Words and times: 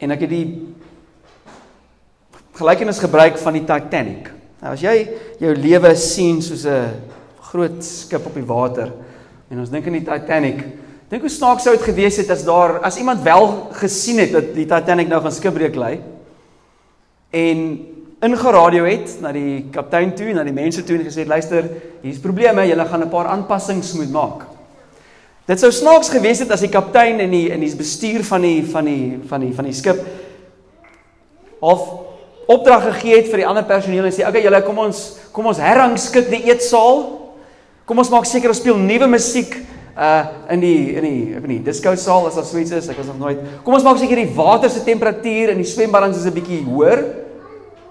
En 0.00 0.10
ek 0.10 0.24
het 0.24 0.32
die 0.32 0.46
gelykenis 2.56 3.00
gebruik 3.00 3.38
van 3.40 3.56
die 3.56 3.64
Titanic. 3.68 4.30
Nou 4.60 4.74
as 4.74 4.82
jy 4.84 4.94
jou 5.40 5.54
lewe 5.56 5.94
sien 5.96 6.42
soos 6.44 6.66
'n 6.66 7.00
groot 7.50 7.82
skip 7.84 8.26
op 8.26 8.34
die 8.34 8.46
water 8.46 8.92
en 9.50 9.58
ons 9.58 9.70
dink 9.70 9.86
aan 9.86 9.98
die 9.98 10.06
Titanic, 10.06 10.64
dink 11.08 11.22
hoe 11.22 11.30
snaaks 11.30 11.64
sou 11.64 11.74
dit 11.74 11.82
gewees 11.82 12.16
het 12.16 12.30
as 12.30 12.44
daar 12.44 12.80
as 12.86 12.98
iemand 12.98 13.22
wel 13.22 13.68
gesien 13.72 14.18
het 14.18 14.32
dat 14.32 14.54
die 14.54 14.66
Titanic 14.66 15.08
nou 15.08 15.20
gaan 15.20 15.32
skipbreek 15.32 15.74
lê 15.74 15.98
en 17.30 17.58
ingeradio 18.20 18.84
het 18.84 19.16
na 19.20 19.32
die 19.32 19.70
kaptein 19.72 20.12
toe, 20.14 20.34
na 20.34 20.44
die 20.44 20.52
mense 20.52 20.84
toe 20.84 20.98
en 20.98 21.06
gesê 21.06 21.24
luister, 21.26 21.64
hier's 22.02 22.20
probleme, 22.20 22.66
julle 22.68 22.84
gaan 22.84 23.02
'n 23.02 23.10
paar 23.10 23.26
aanpassings 23.26 23.94
moet 23.94 24.10
maak. 24.12 24.49
Dit 25.50 25.58
sou 25.58 25.72
snaaks 25.74 26.12
gewees 26.12 26.44
het 26.44 26.52
as 26.54 26.62
die 26.62 26.70
kaptein 26.70 27.18
en 27.24 27.32
die 27.32 27.48
en 27.50 27.62
die 27.64 27.70
bestuur 27.74 28.22
van 28.28 28.44
die 28.46 28.60
van 28.70 28.86
die 28.86 29.16
van 29.26 29.42
die 29.42 29.50
van 29.56 29.66
die 29.66 29.74
skip 29.74 30.04
of 31.58 31.88
opdrag 32.50 32.86
gegee 32.86 33.16
het 33.18 33.30
vir 33.32 33.42
die 33.42 33.48
ander 33.48 33.66
personeel 33.66 34.06
en 34.06 34.14
sê, 34.14 34.22
"Oké, 34.22 34.30
okay, 34.30 34.42
julle 34.42 34.62
kom 34.62 34.78
ons 34.78 35.00
kom 35.32 35.46
ons 35.46 35.58
herrangskik 35.58 36.30
die 36.30 36.44
eetsaal. 36.50 37.02
Kom 37.84 37.98
ons 37.98 38.10
maak 38.10 38.24
seker 38.24 38.48
ons 38.48 38.58
speel 38.58 38.76
nuwe 38.76 39.06
musiek 39.06 39.56
uh 39.98 40.24
in 40.50 40.60
die 40.60 40.94
in 40.96 41.02
die 41.02 41.34
ek 41.34 41.40
weet 41.42 41.48
nie, 41.48 41.58
disco 41.58 41.94
saal 41.96 42.26
as 42.26 42.34
daar 42.34 42.44
suits 42.44 42.70
is, 42.70 42.88
ek 42.88 42.96
was 42.96 43.06
nog 43.06 43.18
nooit. 43.18 43.38
Kom 43.64 43.74
ons 43.74 43.82
maak 43.82 43.98
seker 43.98 44.16
die 44.16 44.34
water 44.34 44.70
se 44.70 44.84
temperatuur 44.84 45.50
in 45.50 45.56
die 45.56 45.64
swembaddens 45.64 46.18
is 46.18 46.26
'n 46.26 46.32
bietjie 46.32 46.64
hoër." 46.64 47.04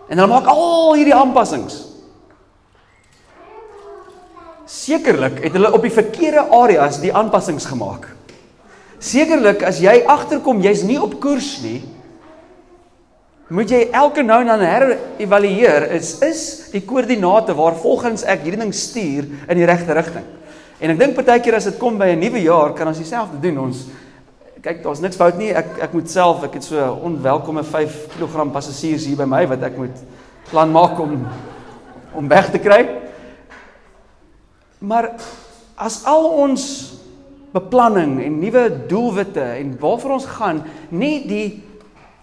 En 0.09 0.17
hulle 0.17 0.27
maak 0.27 0.47
al 0.47 0.93
hierdie 0.93 1.13
aanpassings. 1.13 1.88
Sekerlik 4.69 5.39
het 5.41 5.55
hulle 5.57 5.71
op 5.73 5.81
die 5.81 5.93
verkeerde 5.93 6.43
areas 6.53 6.99
die 7.01 7.13
aanpassings 7.15 7.65
gemaak. 7.65 8.05
Sekerlik 9.01 9.63
as 9.65 9.79
jy 9.81 9.95
agterkom 10.05 10.59
jy's 10.61 10.83
nie 10.85 10.99
op 11.01 11.15
koers 11.23 11.55
nie, 11.63 11.79
moet 13.49 13.71
jy 13.73 13.79
elke 13.97 14.21
nou 14.21 14.37
en 14.43 14.51
dan 14.51 14.61
herëvalueer 14.61 15.87
is 15.97 16.11
is 16.21 16.41
die 16.69 16.83
koördinate 16.85 17.55
waar 17.57 17.79
volgens 17.81 18.21
ek 18.29 18.43
hierdie 18.45 18.61
ding 18.61 18.75
stuur 18.75 19.25
in 19.49 19.57
die 19.57 19.65
regte 19.65 19.95
rigting. 19.97 20.27
En 20.79 20.93
ek 20.93 20.99
dink 20.99 21.17
baie 21.17 21.41
keer 21.41 21.57
as 21.57 21.65
dit 21.65 21.79
kom 21.81 21.97
by 21.97 22.13
'n 22.13 22.21
nuwe 22.21 22.43
jaar 22.43 22.73
kan 22.73 22.87
ons 22.87 23.01
dieselfde 23.01 23.41
doen. 23.41 23.57
Ons 23.57 23.87
kyk 24.61 24.83
daar's 24.83 25.01
niks 25.01 25.17
fout 25.17 25.37
nie. 25.37 25.49
Ek 25.49 25.81
ek 25.81 25.93
moet 25.93 26.09
self, 26.09 26.43
ek 26.43 26.53
het 26.53 26.63
so 26.63 26.99
onwelkome 27.03 27.63
5 27.63 28.07
kg 28.19 28.51
passasiers 28.53 29.05
hier 29.05 29.17
by 29.17 29.25
my 29.25 29.47
wat 29.47 29.63
ek 29.63 29.77
moet 29.77 29.97
plan 30.51 30.71
maak 30.71 30.99
om 30.99 31.25
om 32.13 32.27
weg 32.27 32.51
te 32.51 32.59
kry. 32.59 32.98
Maar 34.79 35.11
as 35.75 36.03
al 36.07 36.27
ons 36.43 36.65
beplanning 37.51 38.19
en 38.23 38.39
nuwe 38.39 38.65
doelwitte 38.87 39.43
en 39.43 39.73
waarvoor 39.79 40.11
ons 40.19 40.27
gaan 40.37 40.61
nie 40.89 41.23
die 41.27 41.47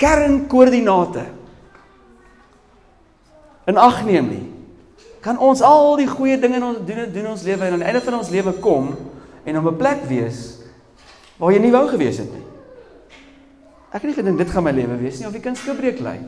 kernkoördinate 0.01 1.25
in 3.67 3.81
ag 3.83 4.05
neem 4.07 4.29
nie, 4.31 4.45
kan 5.25 5.41
ons 5.43 5.63
al 5.67 5.97
die 5.99 6.07
goeie 6.07 6.37
dinge 6.39 6.61
in 6.61 6.67
ons 6.69 6.85
doen 6.87 7.09
doen 7.11 7.33
ons 7.33 7.43
lewe 7.43 7.67
en 7.67 7.75
aan 7.75 7.83
die 7.83 7.89
einde 7.91 8.05
van 8.05 8.21
ons 8.21 8.31
lewe 8.31 8.53
kom 8.63 8.93
en 9.43 9.59
op 9.59 9.67
'n 9.73 9.81
plek 9.81 10.05
wees 10.07 10.61
waar 11.37 11.53
jy 11.53 11.59
nie 11.59 11.73
wou 11.73 11.89
gewees 11.89 12.19
het 12.19 12.31
nie. 12.33 12.45
Ek 13.91 14.03
het 14.03 14.11
nie 14.11 14.15
gedink 14.15 14.39
dit 14.39 14.51
gaan 14.51 14.65
my 14.65 14.71
lewe 14.71 14.97
wees 14.97 15.19
nie 15.19 15.27
of 15.27 15.33
die 15.33 15.43
kind 15.43 15.59
skibreek 15.59 15.99
lê. 15.99 16.21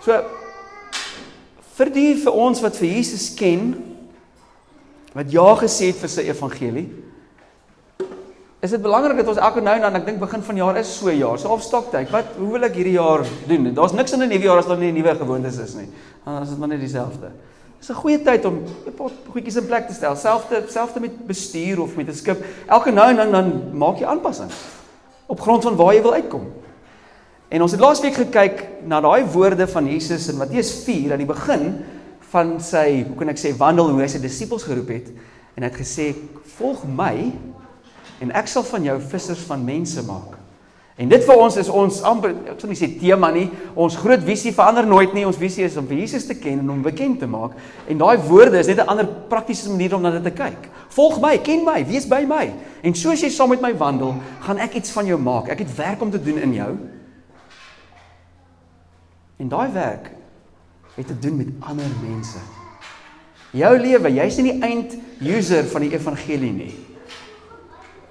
So 0.00 0.24
vir 1.76 1.90
die 1.90 2.14
vir 2.14 2.32
ons 2.32 2.60
wat 2.60 2.76
vir 2.76 2.88
Jesus 2.88 3.34
ken, 3.34 3.89
wat 5.12 5.32
ja 5.32 5.46
gesê 5.58 5.90
het 5.90 6.00
vir 6.00 6.12
sy 6.12 6.26
evangelie. 6.28 6.88
Is 8.60 8.74
dit 8.74 8.82
belangrik 8.82 9.16
dat 9.16 9.30
ons 9.32 9.40
elke 9.40 9.62
nou 9.64 9.74
en 9.74 9.86
dan 9.86 9.96
ek 9.96 10.04
dink 10.06 10.18
begin 10.20 10.42
van 10.44 10.58
jaar 10.60 10.76
is 10.76 10.90
so 10.98 11.10
jaar. 11.10 11.38
So 11.40 11.48
afstoktyd. 11.54 12.10
Wat 12.12 12.34
hoe 12.36 12.50
wil 12.52 12.66
ek 12.68 12.76
hierdie 12.76 12.98
jaar 12.98 13.24
doen? 13.48 13.70
Daar's 13.74 13.96
niks 13.96 14.12
in 14.12 14.22
'n 14.22 14.28
nuwe 14.28 14.44
jaar 14.44 14.58
as 14.58 14.66
daar 14.66 14.78
nie 14.78 14.92
nuwe 14.92 15.14
gewoontes 15.14 15.58
is 15.58 15.74
nie. 15.74 15.88
Dan 16.24 16.42
is 16.42 16.50
dit 16.50 16.58
maar 16.58 16.68
net 16.68 16.80
dieselfde. 16.80 17.30
Dis 17.78 17.88
'n 17.88 17.94
goeie 17.94 18.22
tyd 18.22 18.44
om 18.44 18.60
'n 18.86 18.92
paar 18.92 19.10
goedjies 19.32 19.56
in 19.56 19.66
plek 19.66 19.88
te 19.88 19.94
stel. 19.94 20.16
Selfde 20.16 20.64
selfde 20.68 21.00
met 21.00 21.26
bestuur 21.26 21.80
of 21.80 21.96
met 21.96 22.08
'n 22.08 22.14
skip. 22.14 22.44
Elke 22.68 22.90
nou 22.90 23.08
en 23.08 23.16
dan 23.16 23.30
dan 23.30 23.78
maak 23.78 23.98
jy 23.98 24.04
aanpassings 24.04 24.54
op 25.26 25.40
grond 25.40 25.62
van 25.62 25.76
waar 25.76 25.94
jy 25.94 26.02
wil 26.02 26.12
uitkom. 26.12 26.52
En 27.48 27.62
ons 27.62 27.72
het 27.72 27.80
laasweek 27.80 28.14
gekyk 28.14 28.68
na 28.86 29.00
daai 29.00 29.24
woorde 29.24 29.66
van 29.68 29.86
Jesus 29.86 30.28
in 30.28 30.36
Matteus 30.36 30.70
4 30.84 31.12
aan 31.12 31.18
die 31.18 31.26
begin 31.26 31.84
van 32.30 32.58
sy, 32.62 33.04
hoe 33.06 33.16
kan 33.18 33.32
ek 33.32 33.40
sê, 33.40 33.54
wandel 33.58 33.90
hoe 33.90 34.02
hy 34.02 34.08
sy 34.08 34.20
disippels 34.22 34.66
geroep 34.66 34.92
het 34.94 35.08
en 35.56 35.64
hy 35.64 35.68
het 35.68 35.80
gesê, 35.80 36.14
"Volg 36.56 36.84
my 36.86 37.32
en 38.20 38.30
ek 38.32 38.48
sal 38.48 38.62
van 38.62 38.84
jou 38.84 39.00
vissers 39.00 39.42
van 39.48 39.64
mense 39.64 40.02
maak." 40.02 40.40
En 41.00 41.08
dit 41.08 41.22
vir 41.24 41.38
ons 41.40 41.56
is 41.56 41.68
ons 41.68 42.02
amper 42.02 42.34
ek 42.52 42.60
sal 42.60 42.68
nie 42.68 42.76
sê 42.76 43.00
tema 43.00 43.30
nie, 43.32 43.46
ons 43.74 43.96
groot 43.96 44.20
visie 44.20 44.52
verander 44.52 44.84
nooit 44.86 45.14
nie. 45.14 45.24
Ons 45.24 45.38
visie 45.40 45.64
is 45.64 45.76
om 45.76 45.86
vir 45.86 45.96
Jesus 46.02 46.26
te 46.26 46.34
ken 46.34 46.58
en 46.60 46.68
hom 46.68 46.82
bekend 46.82 47.18
te 47.22 47.26
maak. 47.26 47.54
En 47.88 47.98
daai 47.98 48.18
woorde 48.18 48.58
is 48.58 48.66
net 48.66 48.78
'n 48.78 48.88
ander 48.88 49.06
praktiese 49.06 49.70
manier 49.70 49.94
om 49.94 50.02
na 50.02 50.10
dit 50.10 50.24
te 50.24 50.30
kyk. 50.30 50.68
Volg 50.88 51.20
my, 51.20 51.38
ken 51.38 51.64
my, 51.64 51.86
wees 51.86 52.06
by 52.06 52.26
my. 52.28 52.52
En 52.82 52.94
soos 52.94 53.22
jy 53.22 53.30
saam 53.30 53.48
met 53.48 53.62
my 53.62 53.74
wandel, 53.76 54.14
gaan 54.40 54.58
ek 54.58 54.74
iets 54.74 54.90
van 54.90 55.06
jou 55.06 55.18
maak. 55.18 55.48
Ek 55.48 55.58
het 55.58 55.76
werk 55.76 56.02
om 56.02 56.10
te 56.10 56.22
doen 56.22 56.38
in 56.38 56.54
jou. 56.54 56.76
En 59.38 59.48
daai 59.48 59.72
werk 59.72 60.19
het 60.94 61.06
te 61.06 61.18
doen 61.18 61.36
met 61.36 61.48
ander 61.60 61.90
mense. 62.02 62.38
Jou 63.50 63.72
lewe, 63.78 64.12
jy's 64.14 64.36
nie 64.38 64.52
die 64.52 64.62
eind 64.62 64.94
user 65.18 65.66
van 65.72 65.82
die 65.82 65.92
evangelie 65.92 66.52
nie. 66.52 66.72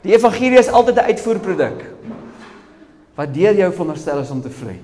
Die 0.03 0.15
evangelie 0.15 0.59
is 0.59 0.67
altyd 0.67 0.95
'n 0.95 1.11
uitvoerproduk 1.11 1.85
wat 3.15 3.33
deur 3.33 3.55
jou 3.55 3.71
veronderstel 3.71 4.19
is 4.19 4.29
om 4.31 4.41
te 4.41 4.49
vloei. 4.49 4.79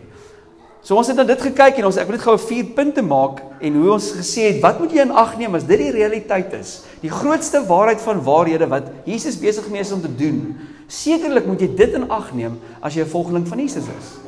So 0.86 0.96
ons 0.96 1.08
het 1.08 1.16
nou 1.16 1.26
dit 1.26 1.42
gekyk 1.42 1.80
en 1.80 1.86
ons 1.86 1.98
ek 1.98 2.06
wil 2.06 2.18
net 2.18 2.26
gou 2.26 2.38
4 2.38 2.66
punte 2.78 3.02
maak 3.02 3.40
en 3.60 3.74
hoe 3.74 3.94
ons 3.96 4.12
gesê 4.20 4.52
het 4.52 4.62
wat 4.62 4.80
moet 4.80 4.92
jy 4.92 5.02
in 5.02 5.12
ag 5.12 5.38
neem 5.38 5.56
as 5.56 5.64
dit 5.64 5.80
die 5.80 5.92
realiteit 5.92 6.54
is? 6.54 6.84
Die 7.02 7.10
grootste 7.10 7.64
waarheid 7.66 8.02
van 8.02 8.22
waarhede 8.22 8.68
wat 8.68 8.92
Jesus 9.04 9.40
besig 9.40 9.70
mee 9.70 9.82
is 9.82 9.92
om 9.92 10.02
te 10.02 10.16
doen. 10.16 10.58
Sekerlik 10.88 11.48
moet 11.48 11.62
jy 11.62 11.72
dit 11.76 11.94
in 11.94 12.06
ag 12.10 12.34
neem 12.34 12.60
as 12.82 12.94
jy 12.94 13.02
'n 13.02 13.10
volgeling 13.10 13.48
van 13.48 13.60
Jesus 13.60 13.84
is. 13.98 14.25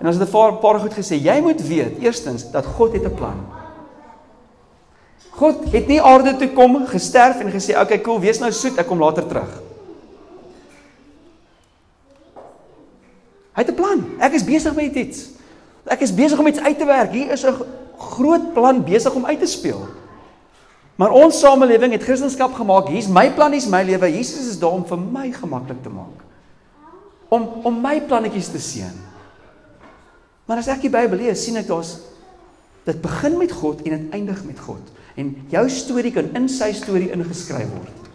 En 0.00 0.06
ons 0.06 0.16
het 0.16 0.28
'n 0.28 0.30
paar, 0.30 0.54
paar 0.54 0.80
goed 0.80 0.94
gesê. 0.94 1.20
Jy 1.20 1.40
moet 1.40 1.60
weet 1.66 1.98
eerstens 1.98 2.50
dat 2.50 2.64
God 2.64 2.92
het 2.92 3.04
'n 3.04 3.14
plan. 3.14 3.46
God 5.30 5.72
het 5.72 5.86
nie 5.86 6.02
aarde 6.02 6.36
toe 6.36 6.48
kom, 6.52 6.86
gesterf 6.86 7.40
en 7.40 7.52
gesê, 7.52 7.70
"Oké, 7.70 7.80
okay, 7.80 8.00
cool, 8.00 8.20
wees 8.20 8.38
nou 8.38 8.52
soet, 8.52 8.78
ek 8.78 8.86
kom 8.86 8.98
later 8.98 9.26
terug." 9.26 9.62
Hy 13.52 13.62
het 13.62 13.70
'n 13.70 13.74
plan. 13.74 14.04
Ek 14.18 14.32
is 14.32 14.44
besig 14.44 14.74
met 14.74 14.94
iets. 14.94 15.28
Ek 15.84 16.00
is 16.00 16.14
besig 16.14 16.38
om 16.38 16.46
iets 16.46 16.60
uit 16.60 16.78
te 16.78 16.84
werk. 16.84 17.12
Hier 17.12 17.30
is 17.30 17.44
'n 17.44 17.54
groot 17.98 18.52
plan 18.52 18.84
besig 18.84 19.14
om 19.14 19.26
uit 19.26 19.38
te 19.38 19.46
speel. 19.46 19.88
Maar 20.94 21.10
ons 21.10 21.38
samelewing 21.40 21.92
het 21.92 22.02
Christendom 22.02 22.54
gemaak. 22.54 22.88
Hier's 22.88 23.08
my 23.08 23.30
plan, 23.32 23.52
hier's 23.52 23.66
my 23.66 23.82
lewe. 23.82 24.12
Jesus 24.12 24.48
is 24.48 24.58
daar 24.58 24.70
om 24.70 24.86
vir 24.86 24.98
my 24.98 25.32
gemaklik 25.32 25.82
te 25.82 25.88
maak. 25.88 26.24
Om 27.28 27.48
om 27.62 27.80
my 27.80 28.00
plannetjies 28.00 28.48
te 28.48 28.58
seën. 28.58 29.09
Maar 30.50 30.64
as 30.64 30.68
ek 30.72 30.80
die 30.82 30.90
Bybel 30.90 31.20
lees, 31.22 31.44
sien 31.46 31.60
ek 31.60 31.68
daar's 31.70 31.92
dit 32.82 32.96
begin 32.98 33.36
met 33.38 33.52
God 33.54 33.84
en 33.86 33.92
dit 33.94 34.14
eindig 34.16 34.40
met 34.42 34.58
God. 34.58 34.82
En 35.14 35.28
jou 35.52 35.62
storie 35.70 36.10
kan 36.10 36.32
in 36.34 36.48
sy 36.50 36.72
storie 36.74 37.12
ingeskryf 37.14 37.70
word. 37.70 38.08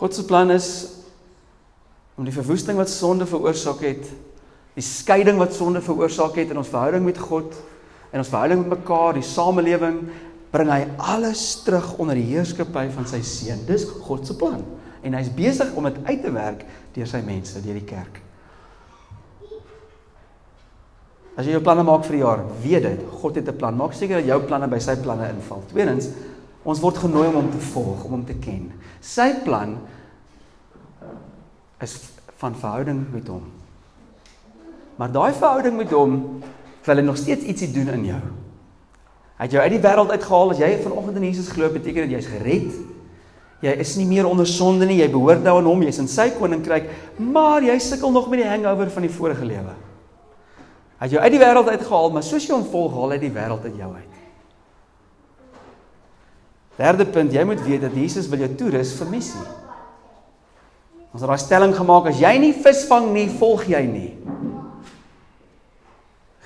God 0.00 0.18
se 0.18 0.26
plan 0.26 0.50
is 0.50 0.72
om 2.18 2.26
die 2.26 2.34
verwoesting 2.34 2.82
wat 2.82 2.90
sonde 2.90 3.30
veroorsaak 3.30 3.86
het, 3.86 4.10
die 4.74 4.82
skeiding 4.82 5.38
wat 5.38 5.54
sonde 5.54 5.84
veroorsaak 5.86 6.34
het 6.42 6.50
in 6.50 6.58
ons 6.58 6.72
verhouding 6.72 7.06
met 7.06 7.22
God 7.22 7.54
en 8.10 8.24
ons 8.24 8.32
verhouding 8.32 8.64
met 8.64 8.80
mekaar, 8.80 9.14
die 9.14 9.28
samelewing, 9.28 10.02
bring 10.50 10.72
hy 10.72 10.82
alles 10.98 11.46
terug 11.62 11.94
onder 12.02 12.18
die 12.18 12.26
heerskappy 12.32 12.88
van 12.90 13.06
sy 13.06 13.22
seun. 13.22 13.62
Dis 13.70 13.86
God 14.02 14.26
se 14.26 14.34
plan 14.34 14.66
en 15.02 15.14
hy's 15.18 15.30
besig 15.34 15.72
om 15.74 15.84
dit 15.88 15.98
uit 16.04 16.22
te 16.22 16.32
werk 16.32 16.66
deur 16.94 17.08
sy 17.08 17.22
mense, 17.26 17.62
deur 17.62 17.78
die 17.78 17.88
kerk. 17.88 18.20
As 21.32 21.46
jy 21.48 21.54
jou 21.54 21.62
planne 21.64 21.84
maak 21.86 22.04
vir 22.04 22.18
die 22.18 22.22
jaar, 22.22 22.42
weet 22.62 22.84
dit, 22.84 23.04
God 23.22 23.36
het 23.36 23.48
'n 23.48 23.56
plan. 23.56 23.76
Maak 23.76 23.94
seker 23.94 24.20
dat 24.20 24.26
jou 24.26 24.40
planne 24.42 24.68
by 24.68 24.78
sy 24.78 24.96
planne 24.96 25.28
inval. 25.28 25.62
Tweedens, 25.68 26.08
ons 26.64 26.80
word 26.80 26.96
genooi 26.96 27.28
om 27.28 27.34
hom 27.34 27.50
te 27.50 27.58
volg, 27.72 28.04
om 28.04 28.10
hom 28.10 28.24
te 28.24 28.34
ken. 28.34 28.72
Sy 29.00 29.34
plan 29.44 29.78
is 31.80 31.96
van 32.36 32.54
verhouding 32.54 33.06
met 33.12 33.28
hom. 33.28 33.42
Maar 34.96 35.12
daai 35.12 35.32
verhouding 35.32 35.76
met 35.76 35.90
hom 35.90 36.42
wil 36.84 36.96
hy 36.96 37.02
nog 37.02 37.16
steeds 37.16 37.44
ietsie 37.44 37.72
doen 37.72 37.88
in 37.88 38.04
jou. 38.04 38.20
Hy 39.38 39.46
het 39.48 39.52
jou 39.52 39.62
uit 39.62 39.72
die 39.74 39.82
wêreld 39.82 40.10
uitgehaal. 40.10 40.50
As 40.50 40.58
jy 40.58 40.78
vanoggend 40.82 41.16
in 41.16 41.24
Jesus 41.24 41.48
glo, 41.48 41.70
beteken 41.72 42.08
dit 42.08 42.10
jy's 42.10 42.26
gered. 42.26 42.91
Jy 43.62 43.72
is 43.78 43.94
nie 43.94 44.08
meer 44.10 44.26
onder 44.26 44.46
sonde 44.48 44.88
nie, 44.88 44.98
jy 44.98 45.06
behoort 45.12 45.44
nou 45.44 45.54
aan 45.60 45.68
hom, 45.70 45.82
jy's 45.86 46.00
in 46.02 46.10
sy 46.10 46.32
koninkryk, 46.34 46.88
maar 47.22 47.62
jy 47.62 47.76
sukkel 47.78 48.10
nog 48.10 48.26
met 48.30 48.42
die 48.42 48.48
hangover 48.48 48.90
van 48.90 49.06
die 49.06 49.12
vorige 49.12 49.46
lewe. 49.46 49.74
Hy 50.98 51.06
het 51.06 51.14
jou 51.14 51.22
uit 51.22 51.34
die 51.34 51.42
wêreld 51.42 51.70
uitgehaal, 51.70 52.10
maar 52.14 52.26
soos 52.26 52.48
jy 52.48 52.56
hom 52.56 52.66
volg, 52.72 52.96
haal 52.98 53.14
hy 53.14 53.20
die 53.22 53.30
wêreld 53.34 53.68
uit 53.68 53.78
jou 53.78 53.90
uit. 53.94 54.18
Derde 56.80 57.06
punt, 57.14 57.34
jy 57.34 57.44
moet 57.46 57.62
weet 57.62 57.84
dat 57.86 57.94
Jesus 57.94 58.26
wil 58.32 58.42
jou 58.42 58.50
toerus 58.58 58.96
vir 58.98 59.10
missie. 59.12 59.46
Ons 61.12 61.22
het 61.22 61.28
daai 61.28 61.42
stelling 61.42 61.74
gemaak 61.76 62.08
as 62.10 62.20
jy 62.22 62.32
nie 62.40 62.52
vis 62.64 62.82
vang 62.90 63.10
nie, 63.14 63.28
volg 63.38 63.66
jy 63.70 63.82
nie. 63.86 64.10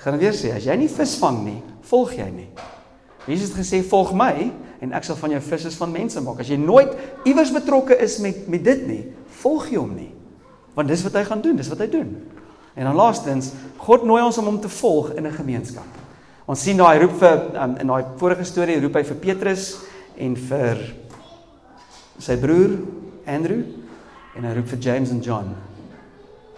Gaan 0.03 0.19
weer 0.21 0.35
sê, 0.37 0.51
as 0.53 0.67
jy 0.67 0.75
nie 0.77 0.89
vis 0.91 1.15
vang 1.21 1.39
nie, 1.45 1.59
volg 1.89 2.13
jy 2.19 2.27
nie. 2.29 2.49
Jesus 3.25 3.53
het 3.53 3.61
gesê 3.63 3.81
volg 3.87 4.13
my 4.15 4.51
en 4.79 4.93
ek 4.93 5.03
sal 5.03 5.15
van 5.15 5.31
jou 5.31 5.41
visse 5.41 5.71
van 5.77 5.91
mense 5.91 6.21
maak. 6.21 6.39
As 6.39 6.49
jy 6.51 6.57
nooit 6.61 6.93
iewers 7.25 7.51
betrokke 7.51 7.97
is 8.03 8.19
met 8.23 8.47
met 8.47 8.63
dit 8.63 8.87
nie, 8.87 9.03
volg 9.41 9.69
jy 9.71 9.77
hom 9.77 9.95
nie. 9.95 10.11
Want 10.77 10.87
dis 10.87 11.03
wat 11.03 11.13
hy 11.17 11.23
gaan 11.23 11.41
doen, 11.41 11.57
dis 11.57 11.69
wat 11.69 11.79
hy 11.79 11.89
doen. 11.89 12.11
En 12.77 12.85
dan 12.85 12.95
laastens, 12.95 13.51
God 13.81 14.03
nooi 14.05 14.21
ons 14.21 14.37
om 14.37 14.45
hom 14.45 14.59
te 14.61 14.69
volg 14.69 15.15
in 15.17 15.25
'n 15.25 15.33
gemeenskap. 15.33 15.87
Ons 16.45 16.61
sien 16.63 16.77
daai 16.77 16.99
roep 16.99 17.17
vir 17.19 17.41
um, 17.55 17.75
in 17.81 17.87
daai 17.87 18.05
vorige 18.17 18.45
storie 18.45 18.79
roep 18.79 18.95
hy 18.95 19.03
vir 19.03 19.15
Petrus 19.15 19.77
en 20.17 20.35
vir 20.35 20.77
sy 22.19 22.37
broer 22.37 22.77
Andrew 23.25 23.63
en 24.35 24.43
hy 24.43 24.53
roep 24.55 24.67
vir 24.67 24.79
James 24.79 25.09
en 25.09 25.19
John. 25.19 25.55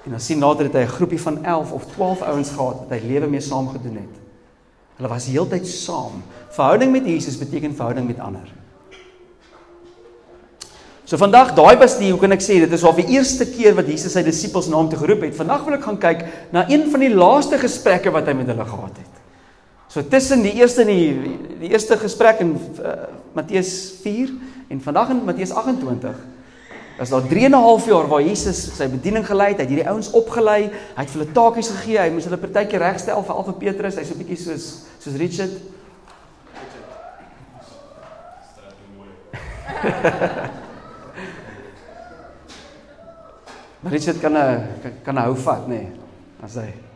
En 0.06 0.14
ons 0.14 0.26
sien 0.26 0.40
later 0.40 0.70
dat 0.70 0.82
hy 0.82 0.86
'n 0.86 0.96
groepie 0.98 1.22
van 1.22 1.46
11 1.46 1.72
of 1.72 1.86
12 1.96 2.22
ouens 2.22 2.50
gehad 2.50 2.78
wat 2.80 2.90
hy 2.90 3.00
lewe 3.08 3.28
mee 3.28 3.42
saam 3.42 3.68
gedoen 3.68 3.96
het. 3.96 4.29
Hulle 5.00 5.12
was 5.12 5.30
heeltyd 5.32 5.68
saam. 5.68 6.20
Verhouding 6.52 6.92
met 6.92 7.06
Jesus 7.08 7.38
beteken 7.40 7.76
verhouding 7.76 8.08
met 8.10 8.20
ander. 8.20 8.50
So 11.08 11.18
vandag 11.18 11.56
daai 11.58 11.80
was 11.80 11.96
die, 11.98 12.12
hoe 12.12 12.20
kan 12.22 12.36
ek 12.36 12.44
sê, 12.44 12.60
dit 12.62 12.74
is 12.76 12.84
al 12.86 12.98
die 13.00 13.08
eerste 13.16 13.48
keer 13.50 13.74
wat 13.78 13.88
Jesus 13.90 14.14
sy 14.14 14.22
disippels 14.28 14.68
na 14.70 14.78
hom 14.78 14.90
toe 14.92 15.00
geroep 15.00 15.24
het. 15.26 15.38
Vandag 15.40 15.64
wil 15.66 15.78
ek 15.80 15.88
gaan 15.88 16.02
kyk 16.04 16.26
na 16.54 16.66
een 16.70 16.84
van 16.92 17.02
die 17.02 17.14
laaste 17.16 17.58
gesprekke 17.58 18.12
wat 18.14 18.28
hy 18.30 18.36
met 18.38 18.52
hulle 18.52 18.68
gehad 18.68 19.00
het. 19.00 19.24
So 19.90 20.04
tussen 20.06 20.44
die 20.46 20.54
eerste 20.60 20.84
en 20.84 20.92
die 20.92 21.38
die 21.64 21.72
eerste 21.72 21.98
gesprek 21.98 22.44
in 22.44 22.52
uh, 22.60 23.08
Matteus 23.34 23.72
4 24.04 24.36
en 24.70 24.84
vandag 24.84 25.16
in 25.16 25.24
Matteus 25.26 25.56
28 25.56 26.20
is 27.00 27.10
daar 27.10 27.28
3 27.28 27.46
en 27.46 27.52
'n 27.52 27.62
half 27.62 27.86
jaar 27.86 28.08
waar 28.08 28.22
Jesus 28.22 28.76
sy 28.76 28.88
bediening 28.88 29.26
gelei 29.26 29.48
het, 29.48 29.58
hy 29.58 29.64
het 29.64 29.70
hierdie 29.70 29.90
ouens 29.90 30.12
opgelei, 30.12 30.72
hy 30.96 31.02
het 31.02 31.10
vir 31.10 31.22
hulle 31.22 31.32
taakies 31.32 31.70
gegee, 31.70 32.00
hy 32.00 32.10
moes 32.10 32.26
hulle 32.26 32.38
partykeer 32.38 32.80
regstel 32.80 33.24
vir 33.24 33.36
Alfa 33.36 33.52
Petrus, 33.52 33.96
hy's 33.96 34.08
so 34.08 34.14
'n 34.14 34.18
bietjie 34.18 34.38
soos 34.38 34.82
soos 35.00 35.16
Richard. 35.16 35.52
Richard 43.94 44.20
kan 44.20 44.38
'n 44.38 44.68
kan 45.04 45.16
'n 45.16 45.24
hou 45.24 45.36
vat 45.36 45.68
nê, 45.68 45.74
nee, 45.74 45.92
as 46.44 46.56
hy 46.56 46.89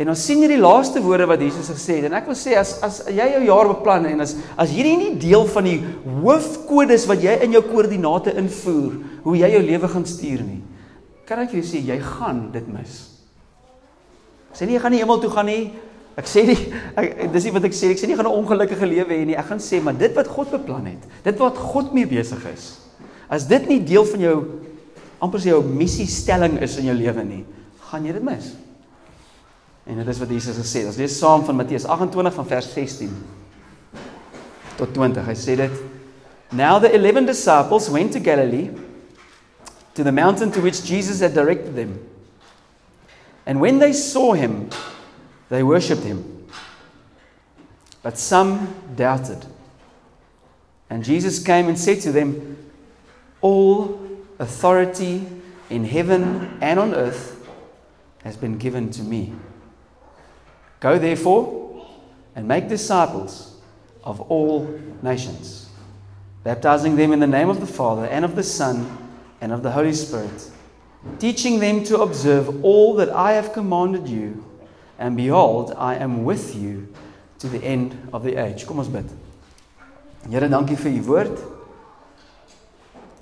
En 0.00 0.08
ons 0.08 0.24
sien 0.24 0.40
hierdie 0.40 0.60
laaste 0.60 1.02
woorde 1.04 1.26
wat 1.28 1.42
Jesus 1.44 1.68
gesê 1.68 1.98
het 1.98 2.08
en 2.08 2.16
ek 2.16 2.28
wil 2.30 2.36
sê 2.38 2.54
as 2.56 2.78
as 2.84 3.02
jy 3.12 3.26
jou 3.34 3.42
jaar 3.44 3.68
beplan 3.74 4.06
en 4.08 4.24
as 4.24 4.34
as 4.56 4.72
hierdie 4.72 4.96
nie 4.96 5.10
deel 5.20 5.44
van 5.52 5.68
die 5.68 5.78
hoofkodes 6.22 7.04
wat 7.10 7.20
jy 7.20 7.34
in 7.44 7.52
jou 7.58 7.60
koördinate 7.66 8.32
invoer 8.40 8.96
hoe 9.26 9.36
jy 9.36 9.50
jou 9.52 9.62
lewe 9.66 9.90
gaan 9.92 10.06
stuur 10.08 10.44
nie. 10.46 10.62
Kan 11.28 11.44
ek 11.44 11.52
vir 11.52 11.60
jou 11.60 11.68
sê 11.68 11.82
jy 11.84 11.98
gaan 12.02 12.46
dit 12.54 12.72
mis. 12.72 12.94
Ek 14.52 14.62
sê 14.62 14.68
nie 14.68 14.78
jy 14.78 14.82
gaan 14.84 14.96
nie 14.96 15.02
hemel 15.04 15.20
toe 15.20 15.32
gaan 15.32 15.50
nie. 15.52 15.62
Ek 16.16 16.28
sê 16.28 16.46
nie 16.48 16.56
ek, 17.00 17.28
dis 17.36 17.50
nie 17.50 17.54
wat 17.58 17.68
ek 17.68 17.76
sê 17.76 17.92
ek 17.92 18.00
sê 18.00 18.08
nie 18.08 18.16
gaan 18.16 18.32
'n 18.32 18.40
ongelukkige 18.40 18.88
lewe 18.88 19.12
hê 19.12 19.28
nie. 19.28 19.36
Ek 19.36 19.52
gaan 19.52 19.60
sê 19.60 19.82
maar 19.84 19.96
dit 20.00 20.16
wat 20.16 20.32
God 20.32 20.56
beplan 20.56 20.88
het, 20.88 21.04
dit 21.28 21.36
wat 21.36 21.60
God 21.60 21.92
mee 21.92 22.08
besig 22.08 22.40
is. 22.48 22.78
As 23.28 23.44
dit 23.44 23.68
nie 23.68 23.80
deel 23.84 24.08
van 24.08 24.24
jou 24.24 24.36
amper 25.20 25.40
sy 25.40 25.52
jou 25.52 25.62
missie 25.62 26.08
stelling 26.08 26.56
is 26.64 26.80
in 26.80 26.88
jou 26.88 26.96
lewe 26.96 27.24
nie, 27.24 27.44
gaan 27.92 28.08
jy 28.08 28.16
dit 28.16 28.24
mis. 28.24 28.54
En 29.84 29.96
dit 29.96 30.08
is 30.08 30.18
wat 30.18 30.28
Jesus 30.28 30.56
gesê 30.56 30.82
het. 30.82 30.92
Ons 30.92 31.00
lees 31.00 31.18
saam 31.18 31.44
van 31.44 31.56
Matteus 31.56 31.84
28 31.84 32.34
van 32.34 32.46
vers 32.46 32.72
16 32.72 33.16
tot 34.76 34.94
20. 34.94 35.26
Hy 35.26 35.34
sê 35.34 35.56
dit: 35.58 35.82
Now 36.52 36.78
the 36.80 36.92
11 36.92 37.26
disciples 37.26 37.88
went 37.90 38.12
to 38.12 38.20
Galilee 38.20 38.70
to 39.94 40.04
the 40.04 40.12
mountain 40.12 40.52
to 40.52 40.60
which 40.60 40.84
Jesus 40.84 41.20
had 41.20 41.34
directed 41.34 41.74
them. 41.74 41.98
And 43.44 43.60
when 43.60 43.78
they 43.78 43.92
saw 43.92 44.34
him, 44.34 44.70
they 45.48 45.62
worshipped 45.62 46.04
him. 46.04 46.46
But 48.02 48.18
some 48.18 48.74
doubted. 48.96 49.44
And 50.88 51.04
Jesus 51.04 51.42
came 51.42 51.68
and 51.68 51.78
said 51.78 52.00
to 52.02 52.12
them, 52.12 52.56
All 53.40 53.98
authority 54.38 55.26
in 55.70 55.84
heaven 55.84 56.58
and 56.60 56.78
on 56.78 56.94
earth 56.94 57.48
has 58.24 58.36
been 58.36 58.58
given 58.58 58.90
to 58.90 59.02
me. 59.02 59.32
Go 60.82 60.98
therefore 60.98 61.86
and 62.34 62.48
make 62.48 62.68
disciples 62.68 63.54
of 64.02 64.20
all 64.20 64.66
nations, 65.00 65.70
baptizing 66.42 66.96
them 66.96 67.12
in 67.12 67.20
the 67.20 67.26
name 67.28 67.48
of 67.48 67.60
the 67.60 67.68
Father 67.68 68.04
and 68.06 68.24
of 68.24 68.34
the 68.34 68.42
Son 68.42 68.98
and 69.40 69.52
of 69.52 69.62
the 69.62 69.70
Holy 69.70 69.92
Spirit, 69.92 70.50
teaching 71.20 71.60
them 71.60 71.84
to 71.84 72.00
observe 72.00 72.64
all 72.64 72.96
that 72.96 73.10
I 73.10 73.34
have 73.34 73.52
commanded 73.52 74.08
you. 74.08 74.44
And 74.98 75.16
behold, 75.16 75.72
I 75.78 75.94
am 75.94 76.24
with 76.24 76.56
you 76.56 76.92
to 77.38 77.46
the 77.46 77.62
end 77.62 77.96
of 78.12 78.24
the 78.24 78.34
age. 78.34 78.66
Kom 78.66 78.78
ons 78.78 78.88
bid. 78.88 79.06
Here, 80.30 80.48
dankie 80.48 80.76
vir 80.78 80.96
u 80.98 81.02
woord. 81.06 81.44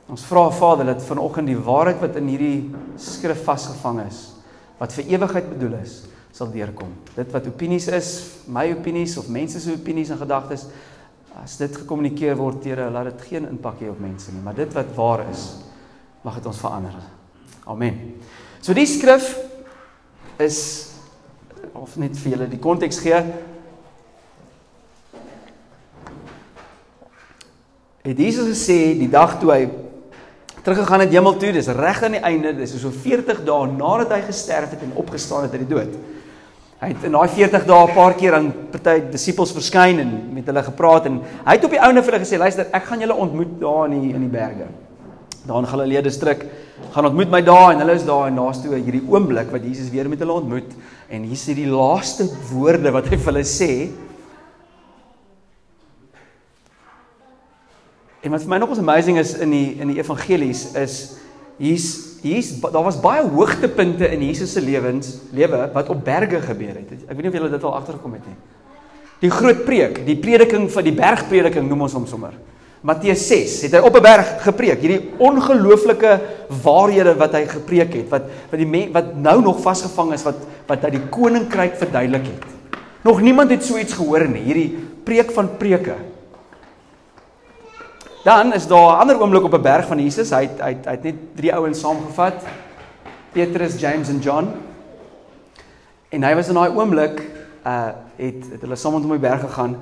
Ons 0.08 0.24
vra 0.24 0.46
Vader 0.52 0.94
dat 0.94 1.04
vanoggend 1.04 1.52
die 1.52 1.60
waarheid 1.60 2.00
wat 2.00 2.16
in 2.16 2.32
hierdie 2.32 2.70
skrif 2.96 3.44
vasgevang 3.44 4.00
is, 4.06 4.30
wat 4.80 4.96
vir 4.96 5.12
ewigheid 5.12 5.52
bedoel 5.52 5.76
is, 5.82 6.00
sal 6.40 6.52
deurkom. 6.54 6.92
Dit 7.12 7.32
wat 7.34 7.48
opinies 7.50 7.86
is, 7.92 8.10
my 8.48 8.70
opinies 8.72 9.18
of 9.20 9.28
mense 9.28 9.60
se 9.60 9.74
opinies 9.76 10.12
en 10.14 10.20
gedagtes, 10.22 10.64
as 11.42 11.58
dit 11.60 11.74
gekommunikeer 11.82 12.38
word, 12.38 12.64
Here, 12.64 12.88
laat 12.92 13.10
dit 13.12 13.26
geen 13.28 13.48
impak 13.50 13.82
hê 13.82 13.90
op 13.92 14.00
mense 14.00 14.32
nie, 14.32 14.40
maar 14.44 14.56
dit 14.56 14.72
wat 14.76 14.94
waar 14.96 15.26
is, 15.28 15.44
mag 16.24 16.38
dit 16.38 16.48
ons 16.48 16.60
verander. 16.62 16.96
Amen. 17.68 17.98
So 18.64 18.72
die 18.76 18.88
skrif 18.88 19.34
is 20.40 20.60
of 21.76 21.98
net 22.00 22.16
vir 22.22 22.34
julle 22.34 22.48
die 22.50 22.60
konteks 22.60 22.98
gee. 23.04 23.20
Het 28.00 28.22
Jesus 28.24 28.48
gesê 28.48 28.78
die 28.96 29.10
dag 29.12 29.36
toe 29.42 29.52
hy 29.52 29.60
teruggegaan 30.64 31.04
het 31.04 31.12
hemel 31.12 31.36
toe, 31.40 31.52
dis 31.52 31.68
reg 31.76 32.00
aan 32.04 32.16
die 32.16 32.24
einde, 32.24 32.54
dis 32.56 32.72
so 32.80 32.92
40 32.92 33.44
dae 33.44 33.68
nadat 33.74 34.16
hy 34.16 34.22
gesterf 34.28 34.72
het 34.72 34.88
en 34.88 34.96
opgestaan 35.00 35.44
het 35.46 35.56
uit 35.56 35.66
die 35.66 35.74
dood. 35.76 36.00
Hy 36.80 36.94
het 36.94 37.02
in 37.04 37.12
daai 37.12 37.28
40 37.28 37.64
dae 37.68 37.86
'n 37.86 37.92
paar 37.92 38.14
keer 38.16 38.34
aan 38.34 38.52
party 38.72 39.02
disippels 39.12 39.52
verskyn 39.52 39.98
en 40.00 40.32
met 40.32 40.46
hulle 40.46 40.62
gepraat 40.62 41.06
en 41.06 41.20
hy 41.20 41.52
het 41.52 41.64
op 41.64 41.70
die 41.70 41.80
ouene 41.80 42.02
vir 42.02 42.12
hulle 42.12 42.24
gesê 42.24 42.38
luister 42.38 42.66
ek 42.72 42.84
gaan 42.84 43.00
julle 43.00 43.14
ontmoet 43.14 43.60
daar 43.60 43.84
in 43.84 44.00
die 44.00 44.14
in 44.14 44.20
die 44.20 44.32
berge. 44.32 44.66
Daar 45.46 45.58
in 45.58 45.66
Galilea 45.66 46.00
distrik 46.00 46.46
gaan 46.94 47.04
ontmoet 47.04 47.30
my 47.30 47.42
daar 47.42 47.72
en 47.72 47.78
hulle 47.80 47.92
is 47.92 48.04
daar 48.04 48.28
en 48.28 48.36
daar's 48.36 48.62
toe 48.62 48.74
hierdie 48.74 49.04
oomblik 49.06 49.50
wat 49.52 49.62
Jesus 49.62 49.90
weer 49.90 50.08
met 50.08 50.18
hulle 50.18 50.32
ontmoet 50.32 50.72
en 51.10 51.22
hier 51.22 51.32
is 51.32 51.44
die 51.44 51.66
laaste 51.66 52.24
woorde 52.50 52.90
wat 52.90 53.08
hy 53.08 53.16
vir 53.16 53.32
hulle 53.32 53.44
sê. 53.44 53.90
En 58.22 58.30
wat 58.30 58.40
vir 58.40 58.48
my 58.48 58.58
nog 58.58 58.70
ons 58.70 58.78
amazing 58.78 59.18
is 59.18 59.34
in 59.34 59.50
die 59.50 59.76
in 59.80 59.88
die 59.88 60.00
evangelies 60.00 60.72
is 60.74 61.18
hier's 61.58 62.09
hier's 62.22 62.52
daar 62.60 62.84
was 62.84 63.00
baie 63.00 63.22
hoogtepunte 63.22 64.08
in 64.12 64.22
Jesus 64.26 64.52
se 64.52 64.60
lewens 64.60 65.18
lewe 65.32 65.68
wat 65.74 65.88
op 65.88 66.04
berge 66.04 66.40
gebeur 66.44 66.76
het. 66.76 66.92
Ek 67.08 67.16
weet 67.16 67.22
nie 67.22 67.32
of 67.32 67.38
julle 67.38 67.50
dit 67.50 67.64
al 67.64 67.74
agtergekom 67.74 68.12
het 68.18 68.26
nie. 68.26 68.38
Die 69.20 69.30
groot 69.30 69.64
preek, 69.66 70.00
die 70.06 70.16
prediking 70.16 70.70
van 70.72 70.86
die 70.86 70.96
bergprediking 70.96 71.66
noem 71.68 71.86
ons 71.88 71.96
hom 71.96 72.06
sommer. 72.08 72.36
Matteus 72.80 73.26
6 73.28 73.58
het 73.66 73.74
hy 73.76 73.80
op 73.84 73.96
'n 73.96 74.02
berg 74.02 74.28
gepreek. 74.42 74.80
Hierdie 74.80 75.10
ongelooflike 75.18 76.20
waarhede 76.62 77.14
wat 77.16 77.32
hy 77.32 77.44
gepreek 77.46 77.92
het 77.94 78.08
wat 78.08 78.22
wat 78.50 78.58
die 78.58 78.66
men, 78.66 78.92
wat 78.92 79.16
nou 79.16 79.42
nog 79.42 79.60
vasgevang 79.60 80.12
is 80.12 80.22
wat 80.22 80.36
wat 80.66 80.84
uit 80.84 80.92
die 80.92 81.08
koninkryk 81.10 81.76
verduidelik 81.76 82.26
het. 82.26 82.44
Nog 83.02 83.20
niemand 83.20 83.50
het 83.50 83.64
so 83.64 83.76
iets 83.76 83.92
gehoor 83.92 84.28
nie. 84.28 84.42
Hierdie 84.42 84.78
preek 85.04 85.30
van 85.32 85.56
preke. 85.58 85.94
Dan 88.22 88.52
is 88.52 88.66
daar 88.66 88.96
'n 88.96 89.00
ander 89.00 89.20
oomblik 89.20 89.42
op 89.42 89.54
'n 89.54 89.62
berg 89.62 89.86
van 89.86 90.02
Jesus. 90.02 90.30
Hy 90.30 90.42
het, 90.42 90.60
hy 90.60 90.68
het, 90.68 90.84
hy 90.84 90.90
het 90.90 91.02
net 91.02 91.36
drie 91.36 91.54
ouens 91.54 91.80
saamgevat. 91.80 92.34
Petrus, 93.32 93.80
James 93.80 94.08
en 94.08 94.18
John. 94.18 94.48
En 96.08 96.22
hy 96.22 96.34
was 96.34 96.48
in 96.48 96.54
daai 96.54 96.70
oomblik 96.74 97.22
uh 97.66 97.88
het 98.16 98.44
het 98.52 98.60
hulle 98.60 98.76
saam 98.76 98.94
op 98.94 99.02
die 99.02 99.18
berg 99.18 99.40
gegaan. 99.40 99.76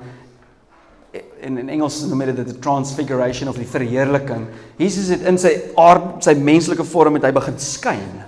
In 1.39 1.57
in 1.57 1.69
Engels 1.69 2.05
noem 2.05 2.19
hulle 2.19 2.33
dit 2.33 2.47
the 2.47 2.59
transfiguration 2.59 3.49
of 3.49 3.55
die 3.55 3.67
verheerliking. 3.67 4.47
Jesus 4.75 5.07
het 5.07 5.21
in 5.21 5.37
sy 5.37 5.61
aard, 5.75 6.23
sy 6.23 6.33
menslike 6.33 6.83
vorm 6.83 7.13
het 7.13 7.23
hy 7.23 7.31
begin 7.31 7.59
skyn. 7.59 8.23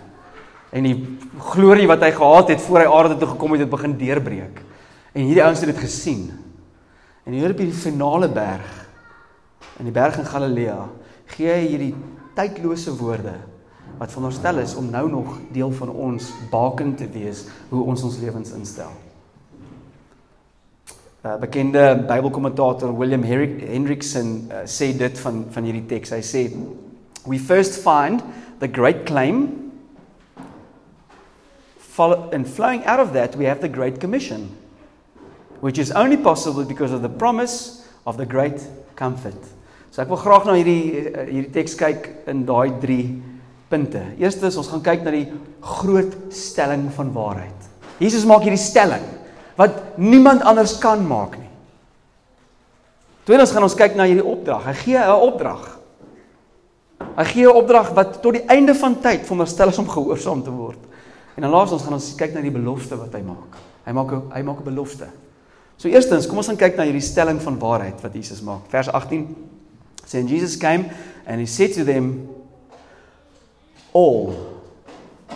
En 0.72 0.84
die 0.84 1.18
glorie 1.39 1.88
wat 1.88 2.01
hy 2.01 2.12
gehad 2.12 2.50
het 2.50 2.62
voor 2.62 2.80
hy 2.80 2.86
aarde 2.86 3.18
toe 3.18 3.27
gekom 3.27 3.51
het, 3.51 3.60
het 3.60 3.70
begin 3.70 3.98
deurbreek. 3.98 4.62
En 5.13 5.22
hierdie 5.22 5.44
ouens 5.44 5.60
het 5.60 5.70
dit 5.70 5.84
gesien. 5.84 6.32
En 7.25 7.34
hier 7.34 7.51
op 7.51 7.58
hierdie 7.58 7.77
finale 7.77 8.30
berg 8.30 8.81
in 9.82 9.90
die 9.90 9.96
berg 9.96 10.20
in 10.22 10.28
Galilea 10.30 10.78
gee 11.34 11.50
hy 11.50 11.62
hierdie 11.66 11.94
tydlose 12.38 12.94
woorde 13.00 13.34
wat 13.98 14.12
veronderstel 14.14 14.62
is 14.62 14.76
om 14.78 14.90
nou 14.94 15.08
nog 15.10 15.40
deel 15.54 15.72
van 15.78 15.90
ons 15.90 16.30
baken 16.52 16.94
te 16.98 17.08
wees 17.10 17.48
hoe 17.70 17.82
ons 17.84 18.04
ons 18.06 18.20
lewens 18.22 18.54
instel. 18.58 18.92
'n 21.22 21.28
uh, 21.28 21.38
Bekende 21.42 22.04
Bybelkommentator 22.10 22.94
William 22.98 23.24
Hendrickson 23.24 24.50
uh, 24.50 24.64
sê 24.66 24.94
dit 24.98 25.20
van 25.20 25.46
van 25.50 25.64
hierdie 25.64 25.86
teks. 25.86 26.14
Hy 26.14 26.22
sê 26.22 26.50
we 27.26 27.38
first 27.38 27.82
find 27.82 28.24
the 28.60 28.68
great 28.68 29.06
claim 29.06 29.72
follow, 31.78 32.30
and 32.34 32.48
flowing 32.48 32.86
out 32.86 33.00
of 33.00 33.14
that 33.14 33.36
we 33.36 33.46
have 33.46 33.62
the 33.62 33.70
great 33.70 34.00
commission 34.00 34.50
which 35.62 35.78
is 35.78 35.92
only 35.92 36.18
possible 36.18 36.66
because 36.66 36.92
of 36.92 37.02
the 37.02 37.10
promise 37.10 37.86
of 38.06 38.18
the 38.18 38.26
great 38.26 38.62
comfort. 38.96 39.38
So 39.92 40.00
ek 40.00 40.08
wil 40.08 40.22
graag 40.22 40.46
na 40.48 40.56
hierdie 40.56 41.04
eh, 41.04 41.26
hierdie 41.28 41.52
teks 41.52 41.76
kyk 41.76 42.08
in 42.32 42.46
daai 42.48 42.72
3 42.80 43.00
punte. 43.72 44.04
Eerstens 44.20 44.58
ons 44.60 44.70
gaan 44.72 44.84
kyk 44.84 45.04
na 45.04 45.12
die 45.12 45.28
groot 45.62 46.16
stelling 46.34 46.88
van 46.96 47.12
waarheid. 47.16 47.68
Jesus 48.00 48.24
maak 48.28 48.46
hierdie 48.48 48.62
stelling 48.62 49.04
wat 49.60 50.00
niemand 50.00 50.46
anders 50.48 50.78
kan 50.82 51.04
maak 51.06 51.36
nie. 51.38 51.50
Tweedens 53.28 53.52
gaan 53.54 53.68
ons 53.68 53.78
kyk 53.78 53.98
na 54.00 54.08
hierdie 54.08 54.26
opdrag. 54.26 54.64
Hy 54.72 54.76
gee 54.80 54.98
'n 54.98 55.28
opdrag. 55.28 55.80
Hy 57.18 57.26
gee 57.26 57.46
'n 57.46 57.56
opdrag 57.56 57.92
wat 57.94 58.22
tot 58.22 58.34
die 58.34 58.48
einde 58.48 58.74
van 58.74 58.96
tyd 58.96 59.28
veronderstel 59.28 59.70
is 59.70 59.78
om 59.78 59.88
gehoorsaam 59.88 60.44
te 60.44 60.52
word. 60.52 60.80
En 61.36 61.44
dan 61.44 61.52
laastens 61.52 61.84
gaan 61.84 61.94
ons 61.94 62.16
kyk 62.16 62.34
na 62.34 62.42
die 62.42 62.52
belofte 62.52 62.98
wat 62.98 63.14
hy 63.14 63.22
maak. 63.22 63.60
Hy 63.86 63.92
maak 63.92 64.12
'n 64.12 64.32
hy 64.32 64.42
maak 64.42 64.60
'n 64.60 64.64
belofte. 64.64 65.08
So 65.78 65.90
eerstens, 65.90 66.28
kom 66.28 66.38
ons 66.38 66.48
gaan 66.48 66.58
kyk 66.58 66.78
na 66.78 66.84
hierdie 66.84 67.02
stelling 67.02 67.42
van 67.42 67.60
waarheid 67.60 68.02
wat 68.02 68.14
Jesus 68.14 68.42
maak. 68.42 68.70
Vers 68.70 68.88
18 68.88 69.36
sê 70.12 70.20
en 70.20 70.27
Jesus 70.27 70.58
came 70.60 70.91
and 71.25 71.39
he 71.39 71.48
said 71.48 71.74
to 71.74 71.86
them 71.88 72.27
all 73.94 74.36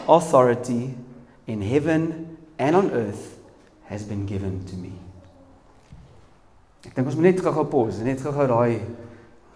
authority 0.07 0.93
in 1.47 1.61
heaven 1.61 2.37
and 2.59 2.75
on 2.75 2.91
earth 2.91 3.37
has 3.87 4.03
been 4.03 4.25
given 4.25 4.65
to 4.65 4.75
me. 4.75 4.91
Ek 6.85 6.93
dink 6.93 7.07
ons 7.07 7.15
moet 7.17 7.31
net 7.31 7.41
gou-gou 7.41 7.65
pause, 7.69 8.03
net 8.05 8.21
gou-gou 8.21 8.47
daai 8.51 8.81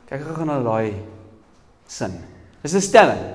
kyk 0.09 0.23
gou-gou 0.23 0.47
na 0.49 0.59
daai 0.65 0.95
sin. 1.87 2.15
Dis 2.63 2.73
'n 2.75 2.81
stelling. 2.81 3.25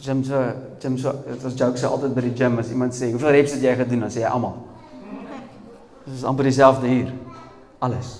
Jim 0.00 0.24
so 0.24 0.54
Jim 0.80 0.96
so 0.98 1.12
dit 1.12 1.42
was 1.42 1.54
jokes 1.54 1.84
altyd 1.84 2.14
by 2.14 2.20
die 2.20 2.34
gym 2.34 2.58
as 2.58 2.70
iemand 2.70 2.94
sê 2.96 3.10
hoeveel 3.12 3.36
reps 3.36 3.52
het 3.52 3.62
jy 3.62 3.74
gedoen 3.76 4.00
dan 4.00 4.10
sê 4.10 4.24
hy 4.24 4.30
almal. 4.32 4.56
Dit 6.06 6.14
is 6.14 6.24
amper 6.24 6.44
dieselfde 6.48 6.88
hier. 6.88 7.12
Alles. 7.80 8.10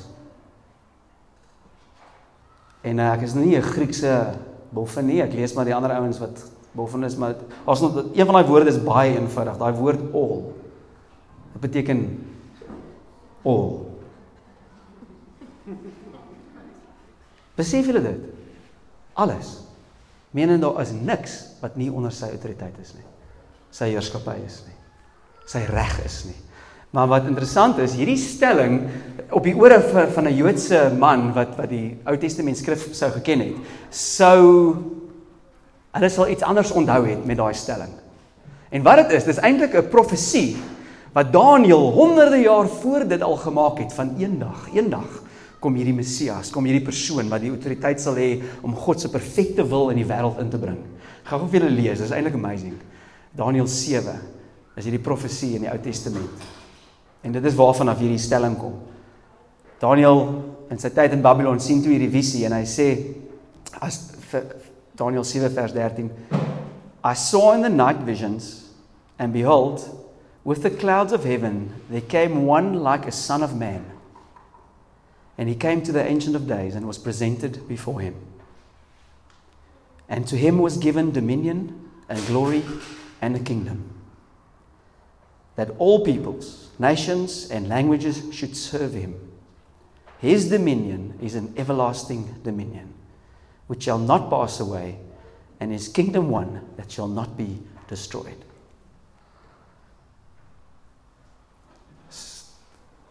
En 2.81 2.99
uh, 2.99 3.11
ek 3.13 3.27
is 3.27 3.37
nie 3.37 3.57
'n 3.59 3.63
Griekse 3.63 4.39
boffin 4.73 5.07
nie. 5.07 5.21
Ek 5.23 5.37
lees 5.37 5.53
maar 5.55 5.69
die 5.69 5.75
ander 5.77 5.93
ouens 5.93 6.19
wat 6.19 6.41
boffin 6.73 7.05
is, 7.05 7.17
maar 7.17 7.37
as 7.67 7.81
nog 7.81 7.97
een 8.15 8.27
van 8.27 8.35
daai 8.35 8.49
woorde 8.49 8.71
is 8.71 8.83
baie 8.83 9.19
eenvoudig. 9.19 9.59
Daai 9.59 9.73
woord 9.77 10.15
all. 10.15 10.43
Dit 11.53 11.61
beteken 11.61 12.05
all. 13.45 13.87
Besef 17.55 17.87
julle 17.87 18.03
dit? 18.03 18.21
Alles. 19.13 19.59
Menende 20.31 20.67
daar 20.67 20.81
is 20.81 20.93
niks 20.95 21.41
wat 21.61 21.77
nie 21.77 21.91
onder 21.93 22.13
sy 22.15 22.31
autoriteit 22.31 22.79
is 22.81 22.95
nie. 22.95 23.07
Sy 23.75 23.91
heerskappy 23.91 24.39
is 24.47 24.63
nie. 24.67 24.77
Sy 25.51 25.65
reg 25.69 25.99
is 26.05 26.23
nie. 26.29 26.39
Maar 26.91 27.07
wat 27.07 27.29
interessant 27.31 27.79
is, 27.79 27.95
hierdie 27.95 28.19
stelling 28.19 28.81
op 29.31 29.45
die 29.47 29.55
ore 29.55 29.79
van 30.11 30.27
'n 30.27 30.35
Joodse 30.35 30.91
man 30.99 31.33
wat 31.33 31.55
wat 31.57 31.71
die 31.71 31.99
Ou 32.05 32.17
Testament 32.19 32.59
skrif 32.59 32.89
sou 32.95 33.11
geken 33.11 33.41
het, 33.41 33.57
sou 33.91 34.75
hulle 35.93 36.09
sal 36.09 36.29
iets 36.29 36.43
anders 36.43 36.71
onthou 36.71 37.07
het 37.07 37.27
met 37.27 37.37
daai 37.37 37.55
stelling. 37.55 37.93
En 38.71 38.83
wat 38.83 38.97
dit 38.97 39.17
is, 39.19 39.25
dis 39.25 39.39
eintlik 39.39 39.75
'n 39.75 39.89
profesie 39.89 40.57
wat 41.13 41.33
Daniël 41.33 41.91
honderde 41.93 42.41
jaar 42.41 42.69
voor 42.69 43.07
dit 43.09 43.23
al 43.23 43.37
gemaak 43.37 43.79
het 43.79 43.93
van 43.93 44.15
eendag, 44.19 44.69
eendag 44.75 45.23
kom 45.61 45.75
hierdie 45.75 45.95
Messias, 45.95 46.51
kom 46.51 46.65
hierdie 46.65 46.85
persoon 46.85 47.29
wat 47.29 47.41
die 47.41 47.51
autoriteit 47.51 48.01
sal 48.01 48.17
hê 48.17 48.43
om 48.63 48.75
God 48.75 49.01
se 49.01 49.09
perfekte 49.09 49.69
wil 49.69 49.91
in 49.91 49.97
die 49.97 50.07
wêreld 50.07 50.41
in 50.41 50.49
te 50.51 50.59
bring. 50.59 50.79
Gaan 51.25 51.39
gou 51.39 51.49
vir 51.49 51.61
julle 51.61 51.75
lees, 51.83 51.99
dis 51.99 52.11
eintlik 52.11 52.35
amazing. 52.35 52.75
Daniël 53.37 53.67
7 53.67 54.21
is 54.77 54.85
hierdie 54.85 55.03
profesie 55.03 55.55
in 55.55 55.63
die 55.63 55.71
Ou 55.71 55.79
Testament. 55.79 56.60
En 57.21 57.33
dit 57.33 57.45
is 57.45 57.55
waarvan 57.55 57.89
af 57.89 57.99
hierdie 57.99 58.19
stelling 58.19 58.57
kom. 58.59 58.79
Daniel 59.81 60.23
in 60.71 60.79
sy 60.79 60.91
tyd 60.93 61.13
in 61.17 61.25
Babylon 61.25 61.61
sien 61.61 61.83
toe 61.83 61.93
hierdie 61.93 62.13
visie 62.13 62.45
en 62.47 62.55
hy 62.57 62.65
sê 62.69 62.89
as 63.81 63.99
Daniel 64.97 65.25
7 65.25 65.51
vers 65.57 65.73
13 65.73 66.11
I 67.03 67.15
saw 67.15 67.53
in 67.55 67.63
the 67.63 67.73
night 67.73 68.05
visions 68.05 68.71
and 69.19 69.33
behold 69.33 69.83
with 70.45 70.63
the 70.63 70.71
clouds 70.71 71.13
of 71.13 71.25
heaven 71.25 71.75
there 71.89 72.01
came 72.01 72.47
one 72.47 72.83
like 72.83 73.07
a 73.07 73.13
son 73.13 73.43
of 73.43 73.55
man. 73.55 73.85
And 75.39 75.49
he 75.49 75.55
came 75.55 75.83
to 75.83 75.93
the 75.93 76.05
ancient 76.05 76.37
of 76.37 76.47
days 76.47 76.75
and 76.75 76.87
was 76.87 76.99
presented 76.99 77.67
before 77.67 78.01
him. 78.01 78.15
And 80.07 80.27
to 80.29 80.37
him 80.37 80.59
was 80.59 80.77
given 80.77 81.13
dominion 81.13 81.91
and 82.11 82.27
glory 82.27 82.63
and 83.23 83.37
a 83.37 83.39
kingdom. 83.39 83.95
That 85.57 85.71
all 85.79 86.05
peoples 86.05 86.70
nations 86.81 87.51
and 87.51 87.69
languages 87.69 88.25
should 88.33 88.57
serve 88.57 88.95
him. 88.95 89.15
His 90.19 90.49
dominion 90.49 91.19
is 91.21 91.35
an 91.35 91.53
everlasting 91.57 92.41
dominion, 92.43 92.93
which 93.67 93.85
shall 93.85 93.99
not 93.99 94.31
pass 94.31 94.61
away, 94.61 94.99
and 95.61 95.71
his 95.71 95.89
kingdom 95.89 96.31
one 96.31 96.61
that 96.77 96.91
shall 96.91 97.09
not 97.09 97.37
be 97.37 97.59
destroyed. 97.89 98.37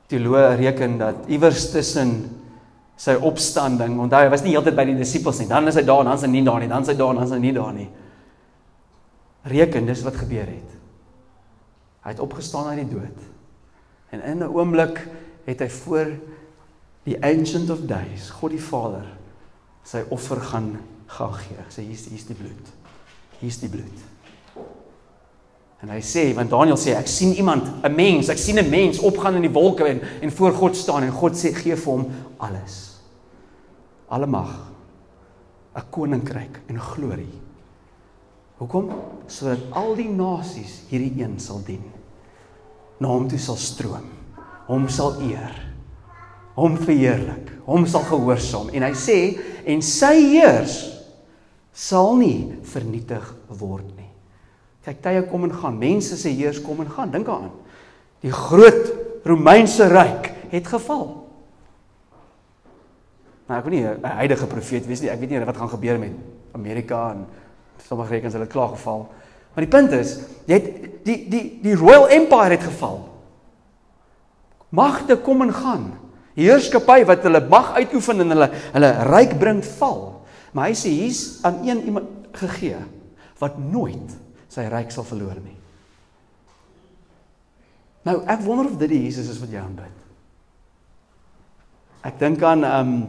Teoloë 0.09 0.55
reken 0.57 0.97
dat 0.97 1.27
iewers 1.29 1.67
tussen 1.69 2.13
sy 2.97 3.13
opstanding, 3.13 3.99
onthou 4.01 4.25
hy 4.25 4.31
was 4.33 4.41
nie 4.41 4.55
heeltyd 4.55 4.77
by 4.77 4.88
die 4.89 4.97
disippels 4.97 5.38
nie, 5.43 5.47
dan 5.49 5.69
is 5.69 5.77
hy 5.77 5.83
daar 5.85 6.01
en 6.01 6.09
dan 6.09 6.17
is 6.17 6.25
hy 6.25 6.31
nie 6.33 6.45
daar 6.47 6.63
nie, 6.63 6.69
dan 6.71 6.85
is 6.85 6.89
hy 6.89 6.97
daar 6.97 7.13
en 7.13 7.21
dan 7.21 7.29
is 7.29 7.35
hy 7.35 7.41
nie 7.43 7.53
daar 7.55 7.75
nie. 7.75 7.89
Reken 9.49 9.85
dis 9.88 10.01
wat 10.03 10.17
gebeur 10.17 10.49
het. 10.49 10.73
Hy 12.03 12.15
het 12.15 12.23
opgestaan 12.25 12.71
uit 12.73 12.81
die 12.81 12.89
dood. 12.97 13.28
En 14.09 14.21
in 14.23 14.37
'n 14.37 14.53
oomblik 14.55 15.07
het 15.43 15.59
hy 15.59 15.69
voor 15.69 16.07
die 17.03 17.23
ancient 17.23 17.69
of 17.69 17.79
days, 17.79 18.29
God 18.29 18.51
die 18.51 18.61
Vader, 18.61 19.05
sy 19.83 20.03
offer 20.09 20.41
gaan 20.41 20.79
gaan 21.09 21.33
gee. 21.33 21.57
Sê 21.69 21.81
hier's 21.81 22.05
hier's 22.05 22.25
die 22.25 22.35
bloed. 22.35 22.69
Hier's 23.39 23.59
die 23.59 23.69
bloed. 23.69 24.05
En 25.79 25.89
hy 25.89 26.01
sê, 26.03 26.27
want 26.35 26.51
Daniël 26.51 26.77
sê 26.77 26.93
ek 26.97 27.07
sien 27.07 27.33
iemand, 27.33 27.63
'n 27.83 27.95
mens, 27.95 28.29
ek 28.29 28.37
sien 28.37 28.59
'n 28.59 28.69
mens 28.69 28.99
opgaan 28.99 29.35
in 29.35 29.41
die 29.41 29.51
wolke 29.51 29.85
en 29.87 30.01
en 30.21 30.31
voor 30.31 30.53
God 30.53 30.75
staan 30.75 31.03
en 31.03 31.11
God 31.11 31.33
sê 31.33 31.53
gee 31.53 31.75
vir 31.75 31.93
hom 31.93 32.11
alles. 32.37 32.99
Alle 34.09 34.27
mag, 34.27 34.71
'n 35.75 35.89
koninkryk 35.89 36.61
en 36.67 36.79
glorie. 36.79 37.39
Hoekom? 38.57 38.91
Sodat 39.27 39.59
al 39.71 39.95
die 39.95 40.09
nasies 40.09 40.81
hierdie 40.89 41.23
een 41.23 41.39
sal 41.39 41.61
dien 41.65 41.83
na 43.00 43.12
hom 43.12 43.27
toe 43.32 43.39
sal 43.39 43.58
stroom. 43.60 44.06
Hom 44.68 44.88
sal 44.91 45.22
eer. 45.25 45.56
Hom 46.60 46.77
verheerlik. 46.77 47.53
Hom 47.65 47.86
sal 47.88 48.03
gehoorsaam 48.10 48.72
en 48.74 48.86
hy 48.88 48.94
sê 48.98 49.20
en 49.70 49.82
sy 49.86 50.13
heers 50.34 50.79
sal 51.75 52.18
nie 52.20 52.60
vernietig 52.68 53.24
word 53.60 53.88
nie. 53.96 54.10
Kyk, 54.86 55.00
tye 55.03 55.24
kom 55.29 55.46
en 55.48 55.53
gaan. 55.53 55.77
Mense 55.79 56.18
se 56.18 56.32
heers 56.34 56.60
kom 56.63 56.82
en 56.84 56.89
gaan. 56.91 57.12
Dink 57.13 57.27
daaraan. 57.29 57.53
Die 58.24 58.34
groot 58.34 58.94
Romeinse 59.27 59.88
ryk 59.91 60.32
het 60.51 60.68
geval. 60.68 61.08
Maar 63.50 63.58
nou, 63.58 63.60
ek 63.60 63.65
weet 63.65 63.74
nie 63.74 63.88
'n 63.88 64.18
heilige 64.18 64.48
profeet 64.48 64.86
wees 64.86 65.01
nie. 65.01 65.10
Ek 65.10 65.20
weet 65.20 65.29
nie 65.29 65.46
wat 65.46 65.58
gaan 65.58 65.70
gebeur 65.70 66.00
met 66.00 66.12
Amerika 66.53 67.12
en 67.12 67.25
sommige 67.88 68.13
rekens 68.13 68.34
hulle 68.34 68.48
klaar 68.48 68.70
geval. 68.70 69.08
Maar 69.53 69.65
die 69.65 69.72
punt 69.72 69.96
is, 69.98 70.15
jy 70.50 70.58
het 70.60 70.89
die 71.06 71.18
die 71.32 71.44
die 71.63 71.75
Royal 71.77 72.08
Empire 72.13 72.53
het 72.53 72.63
geval. 72.63 73.01
Magte 74.70 75.18
kom 75.18 75.41
en 75.46 75.53
gaan. 75.53 75.86
Heerskappy 76.38 77.01
wat 77.10 77.25
hulle 77.25 77.41
mag 77.50 77.74
uitoefen 77.79 78.24
en 78.24 78.36
hulle 78.36 78.50
hulle 78.75 78.91
ryk 79.10 79.36
bring 79.41 79.62
val. 79.79 80.03
Maar 80.53 80.70
hy 80.70 80.77
sê 80.77 80.94
hier's 80.94 81.24
aan 81.46 81.62
een 81.68 81.84
iemand 81.89 82.29
gegee 82.38 82.79
wat 83.41 83.58
nooit 83.62 84.13
sy 84.51 84.65
ryk 84.70 84.91
sal 84.94 85.08
verloor 85.08 85.38
nie. 85.41 85.56
Nou, 88.08 88.22
ek 88.32 88.41
wonder 88.46 88.70
of 88.70 88.77
dit 88.79 88.91
die 88.91 89.03
Jesus 89.06 89.29
is 89.32 89.39
wat 89.41 89.51
jy 89.53 89.62
aanbid. 89.62 90.06
Ek 92.08 92.20
dink 92.22 92.44
aan 92.46 92.68
ehm 92.68 92.94
um, 92.94 93.00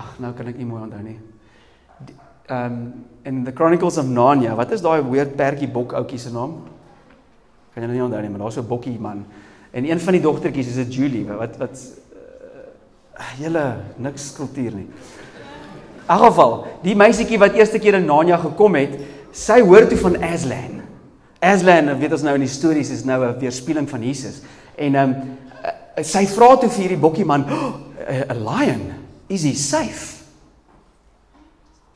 Ag, 0.00 0.14
nou 0.16 0.30
kan 0.32 0.48
ek 0.48 0.56
nie 0.56 0.64
mooi 0.64 0.80
onthou 0.80 1.02
nie 1.04 1.18
um 2.50 3.04
in 3.24 3.44
the 3.44 3.52
Chronicles 3.52 3.98
of 3.98 4.06
Narnia, 4.06 4.54
wat 4.56 4.72
is 4.72 4.82
daai 4.82 5.02
weird 5.04 5.36
pertjie 5.36 5.68
bok 5.70 5.92
ouetjie 5.92 6.18
se 6.18 6.32
naam? 6.32 6.56
Kan 7.74 7.84
jy 7.84 7.88
nou 7.88 7.96
nie 7.98 8.04
onthou 8.06 8.22
nie, 8.24 8.30
maar 8.32 8.44
daar's 8.46 8.54
so 8.54 8.62
'n 8.62 8.68
bokkie 8.68 8.98
man. 8.98 9.24
En 9.72 9.84
een 9.84 10.00
van 10.00 10.12
die 10.12 10.22
dogtertjies 10.22 10.66
is 10.66 10.76
'n 10.76 10.90
Julie 10.90 11.24
wat 11.24 11.56
wat 11.58 11.76
uh, 13.18 13.40
julle 13.40 13.76
niks 13.96 14.32
kultuur 14.32 14.74
nie. 14.74 14.88
In 16.10 16.18
geval, 16.18 16.66
die 16.82 16.94
meisietjie 16.94 17.38
wat 17.38 17.54
eerste 17.54 17.78
keer 17.78 17.94
in 17.94 18.06
Narnia 18.06 18.36
gekom 18.36 18.74
het, 18.74 18.98
sy 19.32 19.60
hoor 19.60 19.86
toe 19.86 19.98
van 19.98 20.22
Aslan. 20.22 20.80
Aslan, 21.38 21.98
weet 21.98 22.12
ons 22.12 22.22
nou 22.22 22.34
in 22.34 22.40
die 22.40 22.48
stories 22.48 22.90
is 22.90 23.04
nou 23.04 23.24
'n 23.24 23.38
weerspieëling 23.38 23.88
van 23.88 24.02
Jesus. 24.02 24.42
En 24.76 24.94
um 24.94 25.14
sy 26.02 26.26
vra 26.26 26.56
toe 26.56 26.68
vir 26.68 26.80
hierdie 26.80 27.00
bokkie 27.00 27.24
man, 27.24 27.44
oh, 27.44 27.74
a 28.30 28.34
lion, 28.34 28.92
is 29.28 29.42
he 29.44 29.54
safe? 29.54 30.19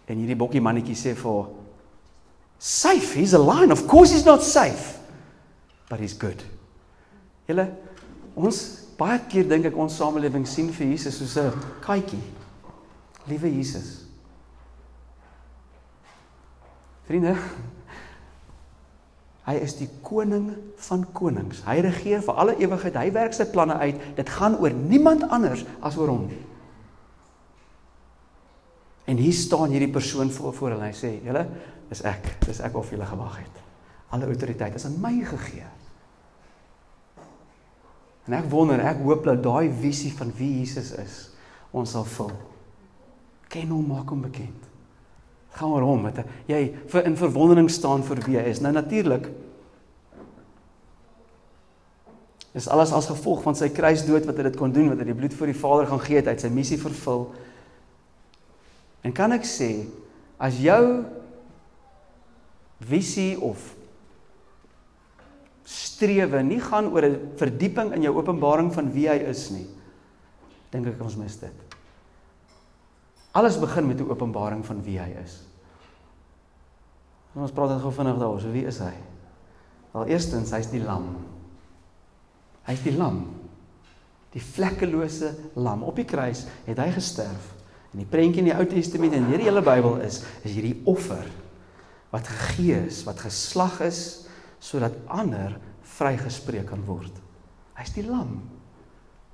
En 0.09 0.19
hierdie 0.21 0.37
bokkie 0.37 0.61
mannetjie 0.61 0.97
sê 0.99 1.15
vir 1.17 1.31
haar, 1.31 1.51
safe, 2.59 3.15
he's 3.19 3.35
a 3.35 3.41
lion. 3.41 3.73
Of 3.73 3.87
course 3.89 4.13
he's 4.13 4.27
not 4.27 4.43
safe, 4.43 4.99
but 5.89 6.01
he's 6.01 6.17
good. 6.17 6.45
Julle 7.49 7.69
ons 8.35 8.59
baie 8.99 9.19
keer 9.31 9.47
dink 9.47 9.69
ek 9.69 9.77
ons 9.79 9.95
samelewing 9.95 10.47
sien 10.49 10.71
vir 10.75 10.91
Jesus 10.93 11.21
soos 11.21 11.37
'n 11.39 11.53
katjie. 11.85 12.23
Liewe 13.29 13.49
Jesus. 13.49 14.05
Vriende, 17.05 17.37
hy 19.49 19.55
is 19.61 19.77
die 19.77 19.89
koning 20.03 20.57
van 20.89 21.05
konings. 21.13 21.63
Hy 21.65 21.81
regeer 21.85 22.23
vir 22.25 22.35
alle 22.35 22.57
ewigheid. 22.57 22.97
Hy 22.97 23.13
werk 23.13 23.37
sy 23.37 23.45
planne 23.45 23.77
uit. 23.77 24.01
Dit 24.17 24.29
gaan 24.29 24.57
oor 24.57 24.73
niemand 24.73 25.25
anders 25.31 25.65
as 25.81 25.97
oor 25.97 26.09
hom 26.09 26.27
nie. 26.29 26.41
En 29.05 29.21
hier 29.21 29.33
staan 29.33 29.71
hierdie 29.71 29.93
persoon 29.93 30.31
voor 30.31 30.55
voor 30.55 30.75
hulle 30.75 30.87
en 30.87 30.93
hy 30.93 30.97
sê: 30.97 31.13
"Julle, 31.25 31.47
dis 31.89 32.03
ek. 32.03 32.37
Dis 32.47 32.61
ek 32.61 32.73
wat 32.73 32.85
vir 32.85 32.99
julle 32.99 33.09
gewag 33.09 33.39
het. 33.39 33.63
Alle 34.11 34.27
autoriteit 34.27 34.75
is 34.75 34.85
aan 34.85 35.01
my 35.01 35.15
gegee." 35.25 35.67
En 38.25 38.33
ek 38.33 38.51
wonder, 38.51 38.81
ek 38.81 39.03
hoop 39.05 39.25
dat 39.25 39.43
daai 39.43 39.71
visie 39.71 40.13
van 40.17 40.33
wie 40.37 40.59
Jesus 40.59 40.95
is, 40.97 41.31
ons 41.71 41.91
sal 41.91 42.05
vul. 42.05 42.33
Ken 43.49 43.69
hom, 43.69 43.87
maak 43.87 44.09
hom 44.09 44.23
bekend 44.25 44.71
gaan 45.55 45.71
oor 45.71 45.87
hom 45.87 46.07
met 46.09 46.21
jy 46.51 46.61
vir 46.91 47.09
in 47.09 47.17
verwondering 47.19 47.71
staan 47.71 48.05
vir 48.07 48.23
wie 48.27 48.39
hy 48.41 48.47
is. 48.51 48.61
Nou 48.63 48.73
natuurlik 48.75 49.29
is 52.55 52.69
alles 52.71 52.95
as 52.95 53.11
gevolg 53.11 53.43
van 53.47 53.57
sy 53.59 53.71
kruisdood 53.75 54.27
wat 54.29 54.39
hy 54.39 54.49
dit 54.49 54.59
kon 54.59 54.75
doen 54.75 54.93
wat 54.93 55.03
hy 55.03 55.09
die 55.11 55.17
bloed 55.19 55.35
vir 55.35 55.51
die 55.51 55.59
Vader 55.59 55.89
gaan 55.91 56.03
gee 56.03 56.21
het 56.21 56.31
uit 56.31 56.43
sy 56.43 56.51
missie 56.55 56.79
vervul. 56.79 57.29
En 59.05 59.13
kan 59.13 59.33
ek 59.37 59.45
sê 59.45 59.85
as 60.41 60.57
jou 60.59 61.05
visie 62.85 63.37
of 63.41 63.61
strewe 65.65 66.43
nie 66.45 66.61
gaan 66.61 66.91
oor 66.93 67.05
'n 67.05 67.37
verdieping 67.37 67.93
in 67.95 68.03
jou 68.03 68.17
openbaring 68.17 68.73
van 68.73 68.93
wie 68.93 69.09
hy 69.09 69.17
is 69.31 69.51
nie, 69.51 69.67
dink 70.71 70.87
ek 70.87 71.01
ons 71.01 71.17
mis 71.17 71.37
dit. 71.37 71.55
Alles 73.33 73.57
begin 73.59 73.87
met 73.87 74.01
'n 74.01 74.11
openbaring 74.11 74.65
van 74.65 74.83
wie 74.83 74.99
hy 74.99 75.11
is. 75.25 75.43
En 77.35 77.43
ons 77.43 77.53
praat 77.53 77.71
net 77.71 77.81
gou 77.81 77.93
vinnig 77.93 78.19
daaroor. 78.19 78.41
So 78.41 78.53
wie 78.53 78.67
is 78.67 78.79
hy? 78.79 78.93
Wel 79.93 80.07
eerstens, 80.07 80.51
hy's 80.51 80.71
die 80.71 80.83
lam. 80.83 81.17
Hy's 82.63 82.83
die 82.83 82.97
lam. 82.97 83.35
Die 84.33 84.43
vlekkelose 84.43 85.35
lam. 85.55 85.83
Op 85.83 85.97
die 85.97 86.05
kruis 86.05 86.47
het 86.65 86.79
hy 86.79 86.91
gesterf. 86.91 87.54
En 87.95 88.03
die 88.03 88.11
prentjie 88.11 88.43
in 88.43 88.51
die 88.51 88.57
Ou 88.57 88.67
Testament 88.67 89.15
en 89.15 89.29
hierdie 89.31 89.47
hele 89.47 89.63
Bybel 89.63 90.01
is 90.03 90.25
is 90.43 90.51
hierdie 90.51 90.81
offer 90.91 91.23
wat 92.15 92.27
gegee 92.31 92.81
is, 92.87 93.03
wat 93.07 93.23
geslag 93.23 93.81
is 93.87 94.01
sodat 94.63 94.97
ander 95.11 95.57
vrygespreek 95.95 96.67
kan 96.71 96.83
word. 96.87 97.15
Hy's 97.79 97.93
die 97.95 98.05
lam. 98.07 98.37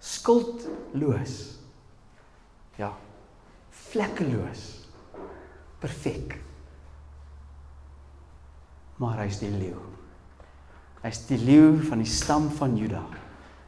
Skuldloos. 0.00 1.36
Ja, 2.80 2.92
vlekkeloos. 3.90 4.64
Perfek. 5.80 6.36
Maar 9.00 9.24
hy's 9.24 9.40
die 9.40 9.52
leeu. 9.52 9.80
Hy's 11.00 11.22
die 11.28 11.40
leeu 11.40 11.78
van 11.88 12.02
die 12.04 12.08
stam 12.08 12.50
van 12.58 12.76
Juda. 12.76 13.04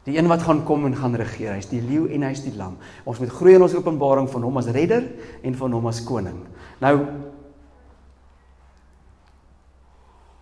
Die 0.05 0.17
een 0.19 0.27
wat 0.29 0.43
gaan 0.43 0.65
kom 0.67 0.87
en 0.87 0.97
gaan 0.97 1.15
regeer. 1.15 1.55
Hy's 1.55 1.71
die 1.71 1.83
leeu 1.83 2.09
en 2.11 2.23
hy's 2.27 2.43
die 2.43 2.57
lam. 2.57 2.79
Ons 3.05 3.21
moet 3.23 3.31
groei 3.31 3.55
in 3.55 3.63
ons 3.63 3.75
openbaring 3.75 4.27
van 4.31 4.43
hom 4.43 4.57
as 4.59 4.67
redder 4.75 5.05
en 5.43 5.55
van 5.55 5.73
hom 5.73 5.87
as 5.87 6.03
koning. 6.05 6.43
Nou 6.81 6.97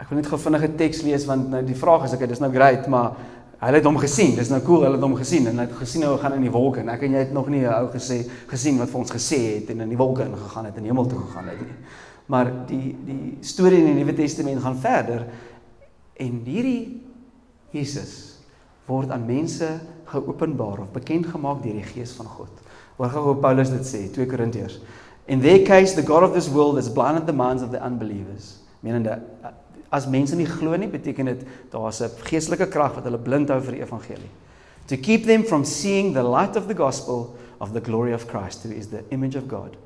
Ek 0.01 0.09
wil 0.09 0.17
net 0.17 0.31
gou 0.31 0.39
vinnig 0.41 0.63
'n 0.65 0.77
teks 0.77 1.03
lees 1.03 1.27
want 1.29 1.51
nou 1.51 1.61
die 1.63 1.77
vraag 1.77 2.05
is 2.05 2.13
ek 2.15 2.29
dis 2.29 2.41
nou 2.41 2.51
great, 2.51 2.89
maar 2.89 3.13
Hulle 3.61 3.77
het 3.77 3.85
hom 3.85 3.99
gesien. 4.01 4.33
Dis 4.39 4.49
nou 4.49 4.63
cool, 4.65 4.87
hulle 4.87 4.97
het 4.97 5.05
hom 5.05 5.15
gesien 5.19 5.45
en 5.45 5.53
hulle 5.53 5.67
het 5.67 5.81
gesien 5.83 6.07
hoe 6.07 6.15
hy 6.15 6.21
gaan 6.23 6.37
in 6.39 6.47
die 6.47 6.53
wolke. 6.53 6.81
En 6.81 6.89
ek 6.95 7.03
en 7.05 7.17
jy 7.17 7.25
het 7.27 7.33
nog 7.37 7.51
nie 7.53 7.61
'n 7.61 7.75
ou 7.75 7.89
gesê 7.93 8.25
gesien 8.49 8.79
wat 8.79 8.89
vir 8.89 9.01
ons 9.01 9.11
gesê 9.13 9.39
het 9.57 9.71
en 9.71 9.81
in 9.81 9.89
die 9.89 9.99
wolke 9.99 10.25
ingegaan 10.25 10.65
het 10.65 10.77
en 10.77 10.85
hemel 10.85 11.07
toe 11.07 11.19
gegaan 11.19 11.49
het 11.49 11.61
nie. 11.61 11.77
Maar 12.27 12.67
die 12.67 12.97
die 13.05 13.37
storie 13.41 13.79
in 13.79 13.85
die 13.85 14.05
Nuwe 14.05 14.15
Testament 14.15 14.63
gaan 14.63 14.77
verder 14.77 15.27
en 16.17 16.43
hierdie 16.45 17.03
Jesus 17.71 18.30
word 18.91 19.13
aan 19.15 19.27
mense 19.27 19.69
geopenbaar 20.11 20.83
of 20.85 20.91
bekend 20.95 21.31
gemaak 21.31 21.63
deur 21.63 21.79
die 21.79 21.87
Gees 21.87 22.17
van 22.19 22.27
God. 22.27 22.51
Hoor 22.99 23.13
gou 23.15 23.23
hoe 23.31 23.37
Paulus 23.41 23.71
dit 23.71 23.87
sê, 23.87 24.03
2 24.13 24.27
Korintiërs. 24.29 24.81
In 25.31 25.41
their 25.41 25.63
case 25.65 25.95
the 25.95 26.05
god 26.07 26.27
of 26.27 26.35
this 26.35 26.51
world 26.51 26.77
has 26.77 26.91
blinded 26.91 27.27
the 27.27 27.37
minds 27.37 27.63
of 27.63 27.71
the 27.71 27.81
unbelievers. 27.81 28.59
Menende 28.83 29.21
As 29.91 30.07
mense 30.07 30.37
nie 30.39 30.47
glo 30.47 30.77
nie, 30.79 30.87
beteken 30.87 31.27
dit 31.27 31.41
daar's 31.73 32.01
'n 32.01 32.11
geestelike 32.23 32.69
krag 32.71 32.95
wat 32.95 33.05
hulle 33.05 33.19
blind 33.19 33.49
hou 33.51 33.61
vir 33.61 33.75
die 33.75 33.83
evangelie. 33.83 34.31
To 34.87 34.97
keep 34.97 35.27
them 35.27 35.43
from 35.43 35.65
seeing 35.65 36.15
the 36.15 36.23
light 36.23 36.57
of 36.57 36.69
the 36.69 36.75
gospel 36.75 37.35
of 37.59 37.73
the 37.73 37.81
glory 37.81 38.13
of 38.13 38.27
Christ, 38.27 38.63
who 38.63 38.71
is 38.71 38.89
the 38.89 39.03
image 39.11 39.37
of 39.37 39.49
God. 39.49 39.77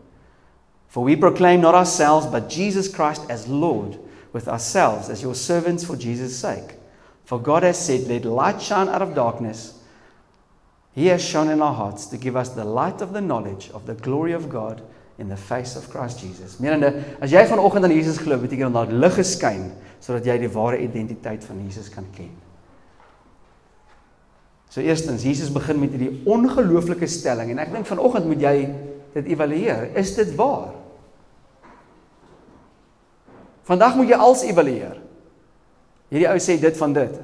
For 0.88 1.02
we 1.02 1.16
proclaim 1.16 1.60
not 1.60 1.74
ourselves, 1.74 2.26
but 2.26 2.48
Jesus 2.48 2.88
Christ 2.88 3.22
as 3.28 3.48
Lord, 3.48 3.98
with 4.32 4.46
ourselves 4.46 5.08
as 5.08 5.22
your 5.22 5.34
servants 5.34 5.84
for 5.84 5.96
Jesus' 5.96 6.36
sake. 6.36 6.76
For 7.24 7.40
God 7.40 7.62
has 7.62 7.78
said, 7.78 8.06
Let 8.08 8.24
light 8.24 8.60
shine 8.60 8.88
out 8.88 9.02
of 9.02 9.14
darkness. 9.14 9.80
He 10.94 11.06
has 11.06 11.24
shone 11.24 11.50
in 11.50 11.60
our 11.60 11.74
hearts 11.74 12.06
to 12.06 12.16
give 12.16 12.36
us 12.36 12.50
the 12.50 12.64
light 12.64 13.00
of 13.00 13.12
the 13.12 13.20
knowledge 13.20 13.70
of 13.74 13.86
the 13.86 13.94
glory 13.94 14.32
of 14.32 14.48
God 14.48 14.82
in 15.18 15.28
the 15.28 15.36
face 15.36 15.76
of 15.76 15.88
Christ 15.90 16.20
Jesus. 16.20 16.58
Menende, 16.60 17.16
as 17.22 17.32
jy 17.32 17.42
vanoggend 17.50 17.86
aan 17.86 17.94
Jesus 17.94 18.18
glo, 18.22 18.38
beteken 18.38 18.70
dit 18.70 18.76
dat 18.76 18.94
lig 18.94 19.18
geskyn 19.18 19.68
sodat 20.02 20.26
jy 20.28 20.36
die 20.42 20.50
ware 20.52 20.78
identiteit 20.82 21.46
van 21.46 21.62
Jesus 21.64 21.88
kan 21.90 22.06
ken. 22.14 22.32
So 24.68 24.82
eerstens, 24.82 25.22
Jesus 25.22 25.52
begin 25.54 25.78
met 25.80 25.94
hierdie 25.94 26.24
ongelooflike 26.26 27.06
stelling 27.10 27.52
en 27.54 27.62
ek 27.62 27.70
dink 27.72 27.86
vanoggend 27.86 28.26
moet 28.26 28.42
jy 28.42 28.56
dit 29.14 29.30
evalueer. 29.30 29.92
Is 29.98 30.12
dit 30.18 30.34
waar? 30.34 30.74
Vandag 33.64 33.94
moet 33.96 34.10
jy 34.10 34.18
als 34.18 34.42
evalueer. 34.44 34.98
Hierdie 36.14 36.30
ou 36.30 36.38
sê 36.38 36.54
dit 36.62 36.76
van 36.78 36.92
dit. 36.94 37.14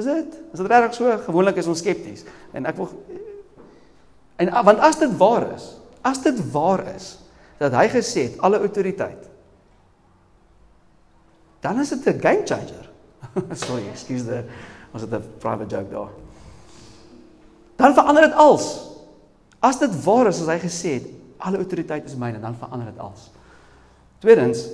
Is 0.00 0.06
dit? 0.08 0.38
Is 0.52 0.58
dit 0.58 0.70
regtig 0.70 0.96
so? 0.98 1.18
Gewoonlik 1.28 1.60
is 1.62 1.68
ons 1.70 1.78
skepties. 1.78 2.24
En 2.56 2.66
ek 2.66 2.78
wil 2.80 2.90
en 4.40 4.48
want 4.64 4.80
as 4.80 4.96
dit 4.98 5.12
waar 5.20 5.44
is, 5.52 5.66
As 6.00 6.22
dit 6.22 6.38
waar 6.52 6.86
is 6.94 7.18
dat 7.60 7.74
hy 7.76 7.86
gesê 7.92 8.30
het 8.30 8.38
alle 8.40 8.60
autoriteit 8.64 9.28
dan 11.60 11.80
is 11.80 11.90
dit 11.92 12.06
'n 12.08 12.20
game 12.20 12.40
changer. 12.44 12.88
Sorry, 13.66 13.84
excuse 13.92 14.24
the 14.24 14.44
was 14.92 15.02
it 15.02 15.12
a 15.12 15.20
private 15.20 15.68
joke 15.68 15.90
daar. 15.90 16.08
Dan 17.76 17.94
verander 17.94 18.22
dit 18.22 18.34
als. 18.34 18.88
As 19.58 19.78
dit 19.78 20.04
waar 20.04 20.26
is 20.26 20.40
as 20.40 20.46
hy 20.46 20.58
gesê 20.58 20.88
het 20.88 21.06
alle 21.36 21.56
autoriteit 21.56 22.04
is 22.04 22.16
myne, 22.16 22.40
dan 22.40 22.56
verander 22.56 22.86
dit 22.86 22.98
als. 22.98 23.30
Tweedens 24.18 24.68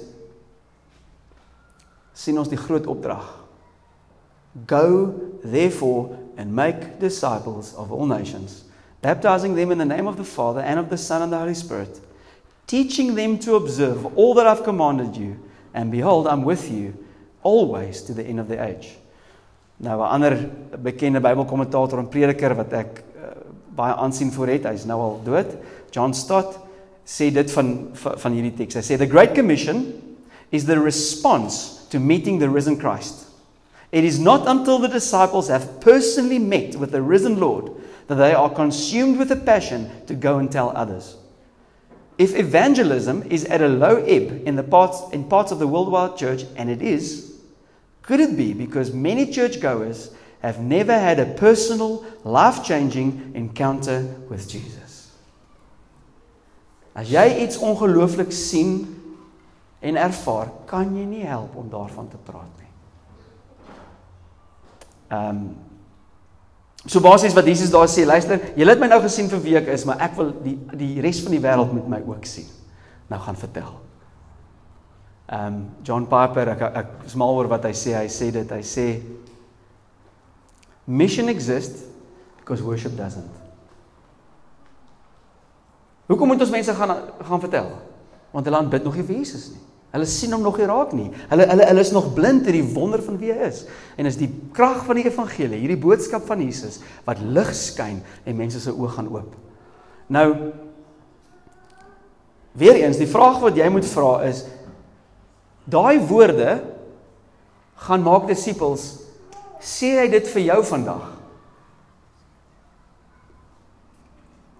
sien 2.16 2.38
ons 2.40 2.48
die 2.48 2.60
groot 2.60 2.88
opdrag. 2.88 3.26
Go 4.66 5.12
therefore 5.44 6.16
and 6.40 6.54
make 6.56 6.96
disciples 6.98 7.74
of 7.76 7.92
all 7.92 8.08
nations 8.08 8.66
baptizing 9.06 9.54
them 9.54 9.70
in 9.70 9.78
the 9.78 9.84
name 9.84 10.08
of 10.08 10.16
the 10.16 10.24
Father 10.24 10.60
and 10.60 10.80
of 10.80 10.90
the 10.90 10.96
Son 10.96 11.22
and 11.22 11.32
the 11.32 11.38
Holy 11.38 11.54
Spirit, 11.54 12.00
teaching 12.66 13.14
them 13.14 13.38
to 13.38 13.54
observe 13.54 14.04
all 14.18 14.34
that 14.34 14.48
I've 14.48 14.64
commanded 14.64 15.16
you, 15.16 15.38
and 15.74 15.92
behold, 15.92 16.26
I'm 16.26 16.42
with 16.42 16.70
you 16.70 16.92
always 17.44 18.02
to 18.02 18.14
the 18.14 18.24
end 18.24 18.40
of 18.40 18.48
the 18.48 18.60
age. 18.60 18.96
Nou 19.78 20.00
'n 20.00 20.08
ander 20.08 20.50
bekende 20.82 21.20
Bybelkommentator 21.20 21.98
en 21.98 22.08
prediker 22.08 22.54
wat 22.56 22.72
ek 22.72 23.04
uh, 23.14 23.30
baie 23.76 23.94
aansien 23.94 24.30
vir 24.32 24.48
het, 24.48 24.64
hy's 24.64 24.86
nou 24.88 25.00
al 25.00 25.20
dood, 25.24 25.52
John 25.92 26.14
Stott 26.14 26.58
sê 27.04 27.30
dit 27.30 27.50
van 27.52 27.90
van, 27.92 28.18
van 28.18 28.32
hierdie 28.32 28.56
teks. 28.56 28.74
Hy 28.74 28.82
sê 28.82 28.98
the 28.98 29.06
great 29.06 29.34
commission 29.34 29.92
is 30.50 30.64
the 30.64 30.80
response 30.80 31.75
to 31.90 31.98
meeting 31.98 32.38
the 32.38 32.48
risen 32.48 32.78
Christ. 32.78 33.26
It 33.92 34.04
is 34.04 34.18
not 34.18 34.46
until 34.48 34.78
the 34.78 34.88
disciples 34.88 35.48
have 35.48 35.80
personally 35.80 36.38
met 36.38 36.76
with 36.76 36.92
the 36.92 37.02
risen 37.02 37.38
Lord 37.38 37.70
that 38.08 38.16
they 38.16 38.34
are 38.34 38.50
consumed 38.50 39.18
with 39.18 39.30
a 39.30 39.36
passion 39.36 39.90
to 40.06 40.14
go 40.14 40.38
and 40.38 40.50
tell 40.50 40.76
others. 40.76 41.16
If 42.18 42.34
evangelism 42.34 43.24
is 43.24 43.44
at 43.44 43.60
a 43.60 43.68
low 43.68 43.96
ebb 43.96 44.42
in, 44.46 44.56
the 44.56 44.62
parts, 44.62 45.02
in 45.12 45.24
parts 45.28 45.52
of 45.52 45.58
the 45.58 45.66
worldwide 45.66 46.16
church, 46.16 46.44
and 46.56 46.70
it 46.70 46.80
is, 46.80 47.40
could 48.02 48.20
it 48.20 48.36
be 48.36 48.52
because 48.52 48.92
many 48.92 49.30
churchgoers 49.30 50.10
have 50.40 50.60
never 50.60 50.96
had 50.98 51.18
a 51.18 51.34
personal, 51.34 52.04
life 52.24 52.64
changing 52.64 53.32
encounter 53.34 54.02
with 54.28 54.48
Jesus? 54.48 55.12
As 56.94 57.10
jy 57.12 57.44
iets 57.44 57.58
ongelooflik 57.60 58.32
sien 58.32 58.95
en 59.80 59.96
ervaar, 59.96 60.50
kan 60.66 60.94
jy 60.96 61.04
nie 61.04 61.24
help 61.26 61.56
om 61.56 61.68
daarvan 61.70 62.08
te 62.08 62.20
praat 62.24 62.60
nie. 62.62 62.72
Ehm 65.08 65.28
um, 65.28 65.46
So 66.86 67.00
basies 67.02 67.34
wat 67.34 67.46
Jesus 67.46 67.72
daar 67.74 67.88
sê, 67.90 68.04
luister, 68.06 68.38
julle 68.54 68.70
het 68.70 68.78
my 68.78 68.86
nou 68.86 69.00
gesien 69.02 69.26
vir 69.26 69.40
wie 69.42 69.56
ek 69.58 69.72
is, 69.74 69.82
maar 69.88 69.98
ek 70.06 70.12
wil 70.14 70.28
die 70.44 70.54
die 70.78 71.00
res 71.02 71.18
van 71.24 71.34
die 71.34 71.42
wêreld 71.42 71.72
met 71.74 71.88
my 71.90 71.98
ook 72.06 72.28
sien. 72.30 72.46
Nou 73.10 73.18
gaan 73.24 73.38
vertel. 73.38 73.72
Ehm 75.26 75.46
um, 75.46 75.56
John 75.82 76.06
Piper, 76.06 76.52
ek 76.54 76.62
ek 76.68 76.92
is 77.08 77.16
mal 77.18 77.34
oor 77.34 77.50
wat 77.50 77.66
hy 77.66 77.72
sê. 77.74 77.96
Hy 77.98 78.06
sê 78.06 78.30
dit, 78.30 78.54
hy 78.54 78.62
sê 78.62 78.86
mission 80.86 81.28
exists 81.28 81.82
because 82.38 82.62
worship 82.62 82.94
doesn't. 82.94 83.42
Hoekom 86.06 86.30
moet 86.30 86.46
ons 86.46 86.54
mense 86.54 86.74
gaan 86.78 86.94
gaan 87.18 87.42
vertel? 87.42 87.72
Want 88.36 88.48
hulle 88.48 88.60
aanbid 88.60 88.84
nog 88.84 88.98
nie 88.98 89.06
vir 89.08 89.22
Jesus 89.22 89.48
nie. 89.54 89.62
Hulle 89.96 90.08
sien 90.10 90.34
hom 90.34 90.42
nog 90.44 90.58
nie 90.60 90.66
raak 90.68 90.92
nie. 90.92 91.06
Hulle 91.30 91.46
hulle 91.48 91.66
hulle 91.70 91.84
is 91.86 91.92
nog 91.94 92.10
blind 92.16 92.44
vir 92.44 92.58
die 92.58 92.66
wonder 92.74 93.00
van 93.00 93.16
wie 93.20 93.32
hy 93.32 93.48
is. 93.48 93.62
En 93.96 94.08
is 94.10 94.18
die 94.20 94.28
krag 94.56 94.82
van 94.84 95.00
die 95.00 95.06
evangelie, 95.08 95.62
hierdie 95.62 95.80
boodskap 95.80 96.26
van 96.28 96.42
Jesus 96.44 96.82
wat 97.06 97.22
lig 97.22 97.52
skyn 97.56 98.02
en 98.26 98.36
mense 98.36 98.60
se 98.60 98.74
oë 98.74 98.92
gaan 98.98 99.08
oop. 99.14 99.32
Nou 100.12 100.28
weer 102.56 102.82
eens, 102.82 103.00
die 103.00 103.08
vraag 103.08 103.40
wat 103.42 103.56
jy 103.56 103.66
moet 103.72 103.88
vra 103.88 104.12
is 104.28 104.44
daai 105.66 105.98
woorde 106.08 106.60
gaan 107.86 108.04
maak 108.04 108.28
disippels 108.28 108.86
sê 109.60 109.96
hy 109.98 110.06
dit 110.12 110.28
vir 110.34 110.44
jou 110.50 110.60
vandag? 110.68 111.08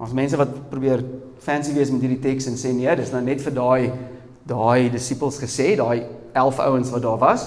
Ons 0.01 0.17
mense 0.17 0.37
wat 0.37 0.53
probeer 0.73 1.05
fancy 1.42 1.75
wees 1.77 1.90
met 1.90 2.03
hierdie 2.05 2.22
teks 2.22 2.49
en 2.51 2.59
sê 2.59 2.72
nee, 2.75 2.96
dis 2.96 3.12
nou 3.12 3.22
net 3.25 3.42
vir 3.44 3.55
daai 3.55 3.92
daai 4.46 4.90
disippels 4.92 5.40
gesê, 5.42 5.75
daai 5.79 6.07
11 6.37 6.61
ouens 6.68 6.90
wat 6.94 7.03
daar 7.03 7.18
was. 7.18 7.46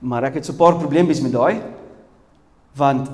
Maar 0.00 0.28
ek 0.28 0.38
het 0.38 0.46
so 0.46 0.52
'n 0.52 0.58
paar 0.58 0.78
probleempies 0.78 1.20
met 1.20 1.32
daai 1.32 1.62
want 2.76 3.10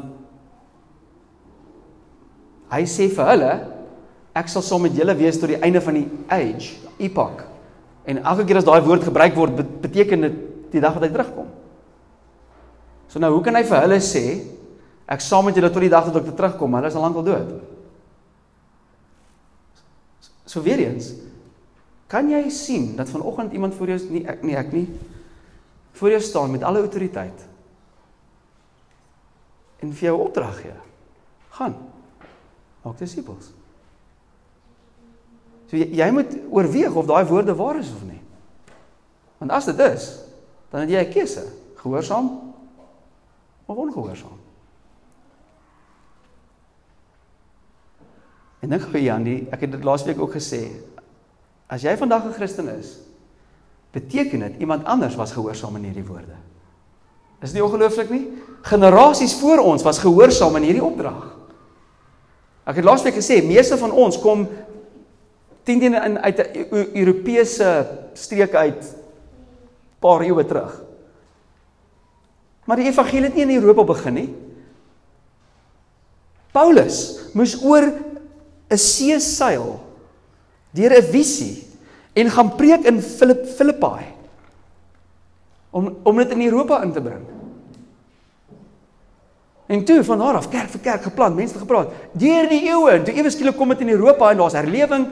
hy 2.71 2.83
sê 2.85 3.09
vir 3.09 3.27
hulle 3.27 3.53
ek 4.35 4.49
sal 4.49 4.63
saam 4.63 4.83
met 4.83 4.97
julle 4.97 5.15
wees 5.15 5.39
tot 5.39 5.49
die 5.49 5.61
einde 5.63 5.81
van 5.81 5.95
die 5.95 6.09
age, 6.29 6.75
epoch. 6.99 7.45
En 8.05 8.19
elke 8.19 8.45
keer 8.45 8.57
as 8.57 8.65
daai 8.65 8.83
woord 8.83 9.05
gebruik 9.05 9.35
word, 9.35 9.57
beteken 9.81 10.21
dit 10.21 10.35
die 10.73 10.81
dag 10.81 10.95
wat 10.95 11.03
hy 11.03 11.09
terugkom. 11.09 11.47
So 13.09 13.19
nou, 13.19 13.33
hoe 13.33 13.43
kan 13.43 13.55
hy 13.55 13.63
vir 13.63 13.81
hulle 13.81 14.01
sê 14.01 14.25
ek 15.07 15.21
saam 15.21 15.45
met 15.45 15.55
julle 15.55 15.71
tot 15.71 15.81
die 15.81 15.93
dag 15.93 16.11
dat 16.11 16.27
ek 16.27 16.37
terugkom, 16.37 16.71
maar 16.71 16.83
hulle 16.83 16.91
is 16.91 16.97
al 16.97 17.03
lank 17.03 17.17
al 17.17 17.23
dood? 17.23 17.74
So 20.55 20.63
weer 20.63 20.79
eens, 20.87 21.11
Kan 22.15 22.29
jy 22.31 22.45
sien 22.53 22.93
dat 22.97 23.11
vanoggend 23.11 23.53
iemand 23.53 23.75
voor 23.75 23.91
jou 23.95 23.99
nie 24.13 24.23
ek 24.29 24.43
nie 24.45 24.55
ek 24.55 24.73
nie 24.75 24.85
voor 25.99 26.13
jou 26.13 26.21
staan 26.23 26.53
met 26.53 26.63
alle 26.63 26.83
autoriteit 26.85 27.47
en 29.83 29.93
vir 29.93 30.09
jou 30.09 30.15
opdrag 30.23 30.61
gee? 30.63 30.77
Gaan. 31.59 31.75
Maak 32.85 33.01
disippels. 33.01 33.51
So 35.69 35.77
jy, 35.81 35.89
jy 35.97 36.09
moet 36.15 36.37
oorweeg 36.51 36.95
of 36.95 37.09
daai 37.09 37.25
woorde 37.29 37.57
waar 37.59 37.81
is 37.81 37.91
of 37.93 38.07
nie. 38.07 38.21
Want 39.43 39.53
as 39.59 39.69
dit 39.69 39.83
is, 39.89 40.09
dan 40.71 40.85
het 40.85 40.95
jy 40.95 41.03
'n 41.05 41.13
keuse: 41.13 41.45
gehoorsaam 41.83 42.31
of 43.67 43.77
ongehoorsaam. 43.77 44.44
En 48.65 48.73
dan 48.73 48.81
gou 48.81 49.01
Janie, 49.01 49.43
ek 49.53 49.67
het 49.67 49.75
dit 49.77 49.85
laasweek 49.85 50.21
ook 50.25 50.33
gesê, 50.39 50.65
As 51.75 51.83
jy 51.83 51.97
vandag 51.97 52.27
'n 52.29 52.37
Christen 52.37 52.69
is, 52.69 52.99
beteken 53.93 54.41
dit 54.41 54.61
iemand 54.61 54.85
anders 54.85 55.17
was 55.17 55.33
gehoorsaam 55.33 55.77
in 55.77 55.85
hierdie 55.85 56.05
woorde. 56.05 56.37
Is 57.41 57.53
dit 57.53 57.61
nie 57.61 57.65
ongelooflik 57.65 58.11
nie? 58.11 58.29
Generasies 58.63 59.35
voor 59.41 59.59
ons 59.59 59.83
was 59.83 59.99
gehoorsaam 59.99 60.57
in 60.57 60.63
hierdie 60.63 60.85
opdrag. 60.85 61.37
Ek 62.67 62.77
het 62.77 62.85
laasweek 62.85 63.15
gesê, 63.15 63.43
meeste 63.45 63.77
van 63.77 63.91
ons 63.91 64.19
kom 64.21 64.49
teen 65.63 65.83
in 65.83 66.19
uit 66.19 66.39
'n 66.39 66.67
Europese 66.95 67.87
streek 68.13 68.55
uit 68.55 68.97
paar 70.01 70.21
eeue 70.21 70.45
terug. 70.45 70.83
Maar 72.65 72.77
die 72.77 72.87
evangelie 72.87 73.25
het 73.25 73.35
nie 73.35 73.43
in 73.43 73.63
Europa 73.63 73.85
begin 73.85 74.15
nie. 74.15 74.35
Paulus 76.53 77.19
moes 77.33 77.63
oor 77.63 77.93
'n 78.75 78.79
see 78.79 79.21
seil 79.21 79.79
deur 80.75 80.93
'n 80.99 81.07
visie 81.13 81.63
en 82.15 82.31
gaan 82.31 82.55
preek 82.57 82.85
in 82.87 83.01
Filipp 83.03 83.47
Filippi 83.47 84.11
om 85.71 85.97
om 86.03 86.17
dit 86.17 86.31
in 86.31 86.43
Europa 86.47 86.83
in 86.83 86.93
te 86.93 87.03
bring. 87.03 87.25
En 89.67 89.85
toe 89.85 90.05
van 90.05 90.19
daar 90.19 90.37
af 90.37 90.49
kerk 90.49 90.69
vir 90.71 90.81
kerk 90.81 91.03
geplant, 91.03 91.37
mense 91.37 91.59
gepraat. 91.59 91.93
Deur 92.13 92.49
die 92.49 92.67
eeue, 92.69 92.91
en 92.91 93.05
toe 93.05 93.15
ewe 93.17 93.31
skielik 93.33 93.57
kom 93.57 93.73
dit 93.73 93.81
in 93.81 93.95
Europa 93.97 94.31
en 94.31 94.43
daar's 94.43 94.57
herlewing 94.59 95.07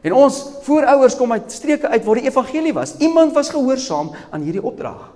en 0.00 0.14
ons 0.14 0.38
voorouers 0.64 1.16
kom 1.18 1.32
uit 1.32 1.52
streke 1.52 1.88
uit 1.88 2.04
waar 2.04 2.20
die 2.20 2.28
evangelie 2.30 2.72
was. 2.72 2.96
Iemand 2.98 3.34
was 3.34 3.50
gehoorsaam 3.50 4.12
aan 4.30 4.46
hierdie 4.46 4.62
opdrag. 4.62 5.10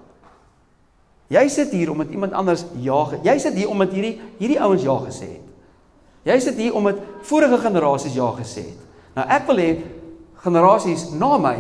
Jy 1.33 1.47
sit 1.49 1.71
hier 1.73 1.91
omdat 1.91 2.11
iemand 2.13 2.33
anders 2.37 2.67
ja, 2.83 3.07
jy 3.25 3.39
sit 3.41 3.57
hier 3.57 3.71
omdat 3.73 3.95
hierdie 3.97 4.21
hierdie 4.39 4.61
ouens 4.61 4.85
ja 4.85 4.99
gesê 5.07 5.31
het. 5.39 5.52
Jy 6.27 6.39
sit 6.41 6.61
hier 6.61 6.75
omdat 6.79 7.01
vorige 7.27 7.59
generasies 7.59 8.15
ja 8.15 8.29
gesê 8.37 8.67
het. 8.69 8.83
Nou 9.17 9.27
ek 9.29 9.49
wil 9.51 9.63
hê 9.63 9.71
generasies 10.45 11.09
na 11.19 11.37
my 11.39 11.57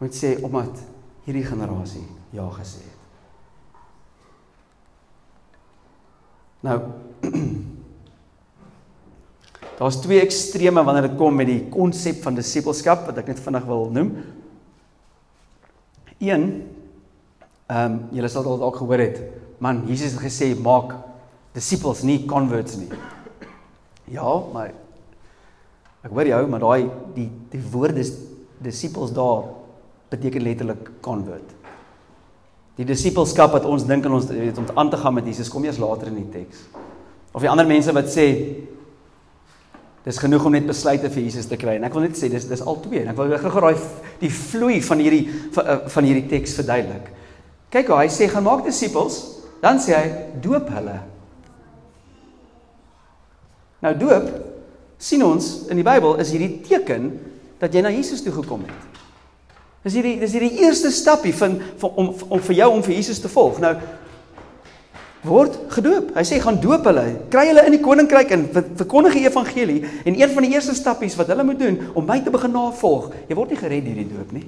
moet 0.00 0.16
sê 0.16 0.36
omdat 0.42 0.78
hierdie 1.26 1.44
generasie 1.46 2.06
ja 2.34 2.46
gesê 2.54 2.84
het. 2.84 2.98
Nou 6.66 6.78
Daar's 9.80 9.96
twee 9.96 10.20
extreme 10.20 10.82
wanneer 10.84 11.06
dit 11.08 11.16
kom 11.16 11.38
met 11.40 11.48
die 11.48 11.62
konsep 11.72 12.18
van 12.20 12.34
disippelskap 12.36 13.06
wat 13.08 13.16
ek 13.22 13.30
net 13.32 13.38
vinnig 13.40 13.64
wil 13.64 13.86
noem. 13.88 14.10
Een 16.20 16.44
ehm 17.70 17.94
um, 17.94 17.94
julle 18.12 18.28
sal 18.28 18.44
dalk 18.44 18.76
gehoor 18.76 19.00
het. 19.00 19.22
Man, 19.62 19.86
Jesus 19.88 20.12
het 20.12 20.24
gesê 20.26 20.50
maak 20.58 20.92
disippels 21.56 22.02
nie 22.04 22.26
converts 22.28 22.76
nie. 22.76 22.90
Ja, 24.10 24.36
maar 24.52 24.72
Ek 26.00 26.12
hoor 26.16 26.28
jou, 26.30 26.40
maar 26.48 26.62
daai 26.62 26.88
die 27.16 27.28
die 27.52 27.62
woord 27.72 27.98
is 28.00 28.14
disippels 28.64 29.12
daar 29.16 29.50
beteken 30.12 30.44
letterlik 30.44 30.88
convert. 31.04 31.56
Die 32.80 32.86
disippelskap 32.88 33.52
wat 33.52 33.66
ons 33.68 33.84
dink 33.88 34.06
en 34.08 34.16
ons 34.16 34.30
weet 34.32 34.58
om 34.60 34.68
aan 34.80 34.90
te 34.92 35.00
gaan 35.00 35.18
met 35.18 35.28
Jesus 35.28 35.50
kom 35.52 35.66
eers 35.66 35.80
later 35.80 36.08
in 36.08 36.22
die 36.22 36.30
teks. 36.32 36.62
Of 37.36 37.44
die 37.44 37.50
ander 37.52 37.68
mense 37.68 37.92
wat 37.92 38.08
sê 38.12 38.26
dis 40.06 40.18
genoeg 40.22 40.46
om 40.48 40.56
net 40.56 40.64
besluite 40.70 41.10
vir 41.12 41.26
Jesus 41.26 41.50
te 41.50 41.58
kry 41.60 41.76
en 41.76 41.84
ek 41.84 41.92
wil 41.92 42.06
net 42.06 42.16
sê 42.16 42.30
dis 42.32 42.48
dis 42.48 42.64
al 42.64 42.80
twee 42.80 43.02
en 43.04 43.12
ek 43.12 43.18
wil 43.20 43.36
gou 43.36 43.64
daai 43.66 43.84
die 44.22 44.32
vloei 44.32 44.78
van 44.86 45.04
hierdie 45.04 45.26
van, 45.52 45.66
eh, 45.66 45.78
van 45.92 46.08
hierdie 46.08 46.28
teks 46.32 46.56
verduidelik. 46.62 47.12
Kyk 47.70 47.92
hoe 47.92 48.00
hy 48.00 48.08
sê 48.08 48.30
gaan 48.32 48.48
maak 48.48 48.64
disippels, 48.64 49.20
dan 49.60 49.76
sê 49.76 49.92
hy 49.98 50.06
doop 50.40 50.72
hulle. 50.72 50.96
Nou 53.80 53.94
doop 53.96 54.28
sien 55.00 55.22
ons 55.24 55.50
in 55.72 55.80
die 55.80 55.86
Bybel 55.86 56.18
is 56.20 56.32
hierdie 56.34 56.60
teken 56.66 57.14
dat 57.60 57.72
jy 57.72 57.82
na 57.84 57.92
Jesus 57.92 58.20
toe 58.24 58.32
gekom 58.34 58.66
het. 58.68 58.88
Dis 59.84 59.96
hierdie 59.96 60.18
dis 60.20 60.34
hierdie 60.36 60.60
eerste 60.66 60.92
stapie 60.92 61.32
van, 61.36 61.56
van 61.80 61.96
om 61.96 62.12
om 62.36 62.44
vir 62.50 62.58
jou 62.60 62.68
om 62.74 62.84
vir 62.84 62.98
Jesus 62.98 63.20
te 63.22 63.32
volg. 63.32 63.60
Nou 63.64 63.74
word 65.24 65.56
gedoop. 65.74 66.14
Hy 66.16 66.24
sê 66.24 66.38
gaan 66.40 66.60
doop 66.60 66.86
hulle, 66.88 67.04
kry 67.32 67.46
hulle 67.50 67.64
in 67.68 67.74
die 67.76 67.82
koninkryk 67.84 68.30
en 68.36 68.46
verkondig 68.54 69.18
die 69.18 69.26
evangelie 69.26 69.80
en 70.08 70.16
een 70.16 70.32
van 70.32 70.46
die 70.46 70.54
eerste 70.54 70.76
stappies 70.76 71.16
wat 71.18 71.28
hulle 71.32 71.44
moet 71.44 71.60
doen 71.60 71.76
om 71.92 72.06
my 72.08 72.20
te 72.24 72.32
begin 72.32 72.54
navolg. 72.56 73.10
Jy 73.28 73.36
word 73.36 73.52
nie 73.52 73.60
gered 73.60 73.84
deur 73.84 74.00
die 74.00 74.08
doop 74.08 74.32
nie. 74.36 74.46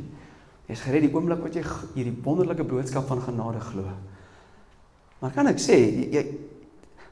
Jy's 0.71 0.85
gered 0.87 1.05
die 1.05 1.13
oomblik 1.13 1.43
wat 1.45 1.59
jy 1.59 1.65
hierdie 1.97 2.15
wonderlike 2.25 2.65
boodskap 2.65 3.09
van 3.11 3.21
genade 3.25 3.61
glo. 3.67 3.85
Maar 5.21 5.35
kan 5.37 5.53
ek 5.53 5.61
sê 5.61 5.77
jy 6.13 6.25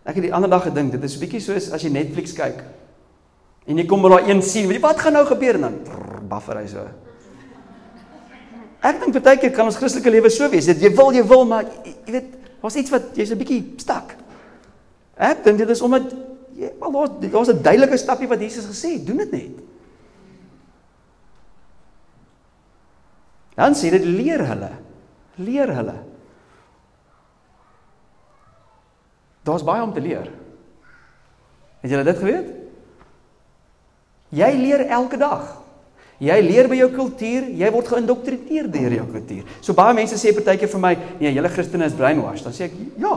ek 0.05 0.15
het 0.15 0.23
die 0.23 0.35
ander 0.35 0.51
dag 0.51 0.63
gedink 0.63 0.93
dit 0.93 1.05
is 1.05 1.19
bietjie 1.19 1.41
soos 1.41 1.71
as 1.73 1.83
jy 1.83 1.91
Netflix 1.91 2.33
kyk 2.33 2.65
En 3.71 3.79
jy 3.79 3.87
kom 3.89 4.03
by 4.03 4.11
daai 4.15 4.31
een 4.31 4.43
sien, 4.43 4.67
weet 4.69 4.81
jy 4.81 4.83
wat 4.83 4.99
gaan 5.03 5.15
nou 5.19 5.23
gebeur 5.29 5.59
en 5.61 5.67
dan 5.69 5.79
buffer 6.31 6.59
hy 6.59 6.67
so. 6.71 6.83
Ek 8.81 9.03
dink 9.03 9.19
baie 9.21 9.39
keer 9.39 9.53
kan 9.53 9.69
ons 9.69 9.77
Christelike 9.77 10.13
lewe 10.13 10.31
so 10.33 10.49
wees. 10.51 10.71
Jy 10.71 10.91
wil, 10.97 11.13
jy 11.13 11.25
wil, 11.29 11.45
maar 11.49 11.69
jy 11.85 12.15
weet, 12.15 12.31
daar's 12.63 12.79
iets 12.81 12.93
wat 12.95 13.13
jy's 13.15 13.31
'n 13.31 13.39
bietjie 13.39 13.61
stak. 13.79 14.17
Ek 15.17 15.45
dink 15.45 15.59
dit 15.59 15.69
is 15.69 15.83
omdat 15.83 16.09
jy 16.57 16.73
wel 16.81 16.93
daar's 16.93 17.11
daar's 17.31 17.53
'n 17.53 17.63
duidelike 17.63 17.97
stapie 17.97 18.29
wat 18.29 18.41
Jesus 18.41 18.65
gesê 18.65 18.97
het, 18.97 19.07
doen 19.07 19.19
dit 19.19 19.33
net. 19.33 19.57
Dan 23.55 23.75
sê 23.75 23.91
dit 23.91 24.05
leer 24.05 24.47
hulle. 24.47 24.71
Leer 25.37 25.75
hulle. 25.75 26.10
Daar's 29.47 29.65
baie 29.65 29.83
om 29.83 29.93
te 29.93 30.03
leer. 30.05 30.29
Het 31.81 31.95
julle 31.95 32.05
dit 32.05 32.19
geweet? 32.21 32.51
Jy 34.31 34.51
leer 34.61 34.85
elke 34.87 35.19
dag. 35.21 35.57
Jy 36.21 36.37
leer 36.45 36.69
by 36.69 36.77
jou 36.77 36.91
kultuur, 36.93 37.47
jy 37.57 37.71
word 37.73 37.89
geïndoktrineer 37.89 38.69
deur 38.71 38.93
jou 38.99 39.07
kultuur. 39.09 39.47
So 39.65 39.73
baie 39.77 39.97
mense 39.97 40.19
sê 40.21 40.35
partykeer 40.37 40.69
vir 40.69 40.83
my, 40.83 40.91
nee, 41.23 41.33
julle 41.33 41.51
Christene 41.53 41.89
is 41.89 41.97
brainwashed. 41.97 42.45
Dan 42.45 42.57
sê 42.57 42.69
ek, 42.69 42.77
ja. 43.01 43.15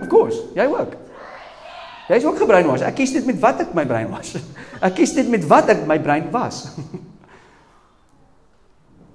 Of 0.00 0.08
course, 0.10 0.40
jy 0.58 0.66
ook. 0.66 0.96
Jy's 2.10 2.26
ook 2.26 2.42
gebreinwas. 2.42 2.82
Ek 2.88 2.96
kies 2.98 3.14
net 3.14 3.28
met 3.30 3.38
wat 3.40 3.62
ek 3.62 3.76
my 3.78 3.86
brein 3.88 4.10
was. 4.10 4.34
Ek 4.82 4.96
kies 4.98 5.14
net 5.14 5.30
met 5.30 5.46
wat 5.48 5.70
ek 5.72 5.86
my 5.86 6.00
brein 6.02 6.26
was. 6.34 6.64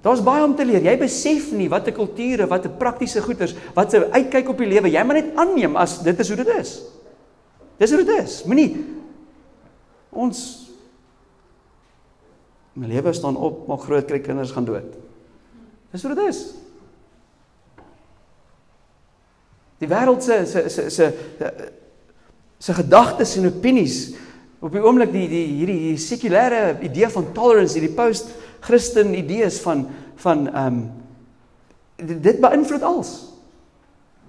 Daar's 0.02 0.22
baie 0.22 0.44
om 0.44 0.54
te 0.54 0.64
leer. 0.64 0.84
Jy 0.84 0.94
besef 0.98 1.50
nie 1.52 1.68
wat 1.68 1.88
'n 1.88 1.92
kulture, 1.92 2.46
wat 2.46 2.64
'n 2.66 2.76
praktiese 2.78 3.22
goeders, 3.22 3.54
wat 3.74 3.94
'n 3.94 4.12
uitkyk 4.12 4.48
op 4.48 4.58
die 4.58 4.66
lewe. 4.66 4.90
Jy 4.90 5.02
moet 5.04 5.14
net 5.14 5.36
aanneem 5.36 5.76
as 5.76 6.02
dit 6.02 6.18
is 6.18 6.28
hoe 6.28 6.36
dit 6.36 6.48
is. 6.58 6.82
Dis 7.78 7.90
hoe 7.90 8.04
dit 8.04 8.22
is. 8.22 8.44
Moenie 8.44 8.84
ons 10.10 10.68
my 12.72 12.86
lewe 12.86 13.12
staan 13.12 13.36
op, 13.36 13.66
maar 13.66 13.78
groot 13.78 14.06
kry 14.06 14.20
kinders 14.20 14.50
gaan 14.54 14.64
dood. 14.64 14.94
Dis 15.90 16.02
hoe 16.02 16.14
dit 16.14 16.28
is. 16.28 16.54
Die 19.78 19.88
wêreld 19.88 20.22
se 20.22 20.46
se 20.46 20.68
se 20.68 20.90
se 20.90 21.12
se 22.58 22.74
gedagtes 22.74 23.36
en 23.36 23.46
opinies 23.46 24.14
op 24.58 24.72
die 24.74 24.82
oomblik 24.82 25.12
die 25.14 25.28
die 25.30 25.44
hierdie 25.60 25.78
die 25.92 26.00
sekulêre 26.02 26.80
idee 26.82 27.08
van 27.14 27.32
tolerance, 27.32 27.78
hierdie 27.78 27.94
post 27.94 28.32
Christen 28.60 29.14
idees 29.14 29.60
van 29.60 29.88
van 30.18 30.48
ehm 30.48 30.66
um, 30.66 30.90
dit 32.22 32.40
beïnvloed 32.40 32.82
alles. 32.82 33.10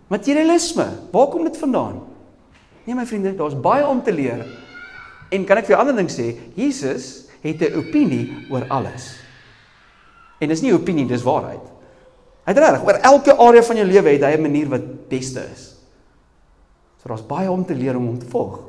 Materialisme, 0.10 0.88
waar 1.12 1.28
kom 1.28 1.44
dit 1.44 1.58
vandaan? 1.58 2.02
Nee 2.84 2.96
my 2.96 3.06
vriende, 3.06 3.36
daar's 3.38 3.60
baie 3.62 3.86
om 3.88 4.04
te 4.04 4.13
leer. 4.13 4.46
En 5.30 5.46
kan 5.46 5.58
ek 5.58 5.65
vir 5.65 5.76
'n 5.76 5.80
ander 5.80 5.96
ding 5.96 6.10
sê, 6.10 6.34
Jesus 6.56 7.30
het 7.42 7.62
'n 7.62 7.78
opinie 7.78 8.48
oor 8.50 8.65
alles. 8.68 9.20
En 10.39 10.48
dis 10.48 10.62
nie 10.62 10.74
opinie, 10.74 11.06
dis 11.06 11.24
waarheid. 11.24 11.65
Hy 12.46 12.54
het 12.54 12.58
reg, 12.58 12.84
oor 12.84 12.94
elke 12.94 13.36
area 13.38 13.62
van 13.63 13.76
jou 13.76 13.88
lewe 13.88 14.10
het 14.10 14.24
hy 14.24 14.38
'n 14.38 14.42
manier 14.42 14.70
wat 14.70 15.10
beste 15.10 15.46
is. 15.54 15.76
So 16.98 17.08
daar's 17.08 17.26
baie 17.26 17.52
om 17.52 17.65
te 17.65 17.76
leer 17.76 17.96
om 17.96 18.06
hom 18.06 18.20
te 18.20 18.26
volg. 18.26 18.68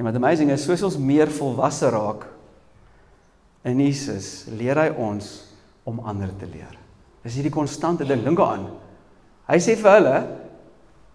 En 0.00 0.06
wat 0.08 0.16
amazing 0.16 0.48
is, 0.54 0.62
soos 0.64 0.80
ons 0.86 0.96
meer 0.96 1.28
volwasse 1.28 1.88
raak 1.92 2.22
in 3.68 3.82
Jesus, 3.84 4.46
leer 4.56 4.78
hy 4.80 4.86
ons 4.96 5.26
om 5.84 5.98
ander 6.08 6.30
te 6.40 6.46
leer. 6.48 6.78
Dis 7.20 7.34
hierdie 7.36 7.52
konstante 7.52 8.06
ding, 8.08 8.22
dink 8.24 8.38
daaraan. 8.40 8.70
Hy 9.50 9.58
sê 9.60 9.74
vir 9.76 9.92
hulle 9.98 10.14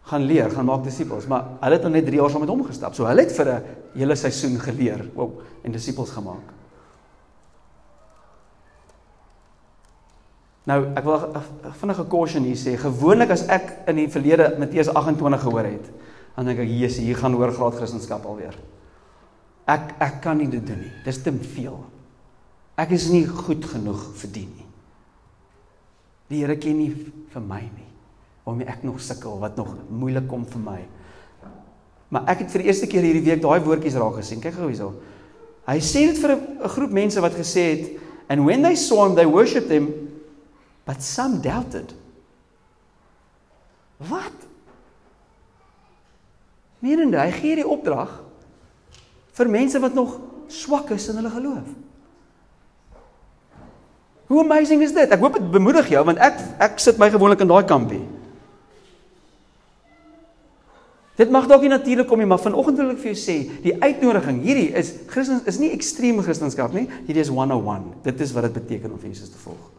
gaan 0.05 0.27
leer, 0.29 0.51
gaan 0.53 0.67
maak 0.69 0.83
disippels, 0.85 1.25
maar 1.31 1.55
hulle 1.63 1.79
het 1.79 1.87
nog 1.87 1.95
net 1.95 2.05
3 2.05 2.19
jaar 2.19 2.29
saam 2.29 2.45
met 2.45 2.51
hom 2.53 2.61
gestap. 2.67 2.93
So 2.93 3.07
hulle 3.09 3.25
het 3.25 3.33
vir 3.33 3.49
'n 3.55 3.63
hele 3.95 4.15
seisoen 4.15 4.59
geleer, 4.61 5.01
wow, 5.15 5.41
en 5.63 5.71
disippels 5.71 6.11
gemaak. 6.11 6.53
Nou, 10.65 10.93
ek 10.95 11.03
wil 11.03 11.17
'n 11.33 11.73
vinnige 11.73 12.07
caution 12.07 12.43
hier 12.43 12.55
sê. 12.55 12.77
Gewoonlik 12.77 13.31
as 13.31 13.47
ek 13.47 13.87
in 13.87 13.95
die 13.95 14.07
verlede 14.09 14.55
Matteus 14.59 14.93
28 14.93 15.41
gehoor 15.41 15.65
het, 15.65 15.89
dan 16.35 16.45
dink 16.45 16.59
ek, 16.59 16.69
"Jesus, 16.69 16.97
hier 16.97 17.17
gaan 17.17 17.33
hoor 17.33 17.51
graad 17.51 17.75
Christendom 17.75 18.25
alweer." 18.25 18.55
Ek 19.65 19.95
ek 20.03 20.21
kan 20.21 20.37
nie 20.37 20.49
dit 20.49 20.61
doen 20.65 20.77
nie. 20.77 20.93
Dis 21.05 21.21
te 21.25 21.33
veel. 21.33 21.77
Ek 22.77 22.91
is 22.93 23.07
nie 23.09 23.23
goed 23.25 23.65
genoeg 23.65 24.03
vir 24.19 24.31
dit 24.35 24.51
nie. 24.51 24.67
Die 26.29 26.41
Here 26.41 26.57
ken 26.57 26.77
nie 26.77 26.91
vir 27.33 27.43
my 27.43 27.61
nie. 27.63 27.89
Waarmee 28.45 28.69
ek 28.69 28.83
nog 28.85 28.99
sukkel, 29.01 29.39
wat 29.41 29.57
nog 29.57 29.71
moeilik 29.89 30.27
kom 30.29 30.45
vir 30.45 30.61
my. 30.61 30.79
Maar 32.13 32.29
ek 32.33 32.43
het 32.43 32.53
vir 32.53 32.61
die 32.61 32.69
eerste 32.69 32.89
keer 32.89 33.05
hierdie 33.05 33.25
week 33.25 33.41
daai 33.41 33.59
woordjies 33.65 33.97
raak 33.97 34.19
gesien. 34.19 34.41
Kyk 34.43 34.57
gou 34.59 34.69
hierso. 34.69 34.91
Hy 35.65 35.79
sê 35.81 36.05
dit 36.11 36.19
vir 36.21 36.35
'n 36.35 36.69
groep 36.69 36.91
mense 36.91 37.21
wat 37.21 37.33
gesê 37.33 37.63
het 37.73 38.01
and 38.29 38.45
when 38.45 38.61
they 38.61 38.75
saw 38.75 39.05
him 39.05 39.15
they 39.15 39.25
worshiped 39.25 39.69
him 39.69 40.11
but 40.85 41.01
some 41.01 41.41
doubted. 41.41 41.93
Wat? 43.97 44.33
Menende, 46.79 47.17
hy 47.17 47.31
gee 47.31 47.55
die 47.55 47.67
opdrag 47.67 48.24
vir 49.35 49.51
mense 49.51 49.79
wat 49.83 49.93
nog 49.93 50.19
swak 50.47 50.91
is 50.95 51.09
in 51.11 51.19
hulle 51.19 51.33
geloof. 51.33 51.67
Hoe 54.27 54.41
amazing 54.41 54.81
is 54.81 54.93
dit? 54.95 55.11
Ek 55.11 55.21
hoop 55.21 55.37
dit 55.37 55.49
bemoedig 55.53 55.89
jou 55.93 56.03
want 56.07 56.21
ek 56.23 56.39
ek 56.65 56.79
sit 56.81 56.97
my 57.01 57.11
gewoonlik 57.13 57.43
in 57.45 57.51
daai 57.51 57.65
kampie. 57.69 58.01
Dit 61.15 61.31
mag 61.31 61.45
dalk 61.47 61.63
nie 61.63 61.71
natuurlik 61.71 62.09
kom 62.09 62.19
nie, 62.19 62.27
maar 62.27 62.41
vanoggend 62.43 62.81
wil 62.81 62.89
ek 62.91 62.99
vir 62.99 63.13
jou 63.13 63.19
sê, 63.21 63.35
die 63.63 63.71
uitnodiging 63.79 64.41
hierdie 64.43 64.67
is 64.75 64.91
Christen 65.07 65.39
is 65.47 65.59
nie 65.61 65.71
ekstreme 65.71 66.25
Christendom 66.25 66.75
nie, 66.75 66.89
hierdie 67.07 67.23
is 67.23 67.31
101. 67.31 67.85
Dit 68.03 68.19
is 68.25 68.33
wat 68.35 68.49
dit 68.49 68.57
beteken 68.57 68.91
om 68.91 68.99
Jesus 68.99 69.31
te 69.31 69.39
volg. 69.39 69.71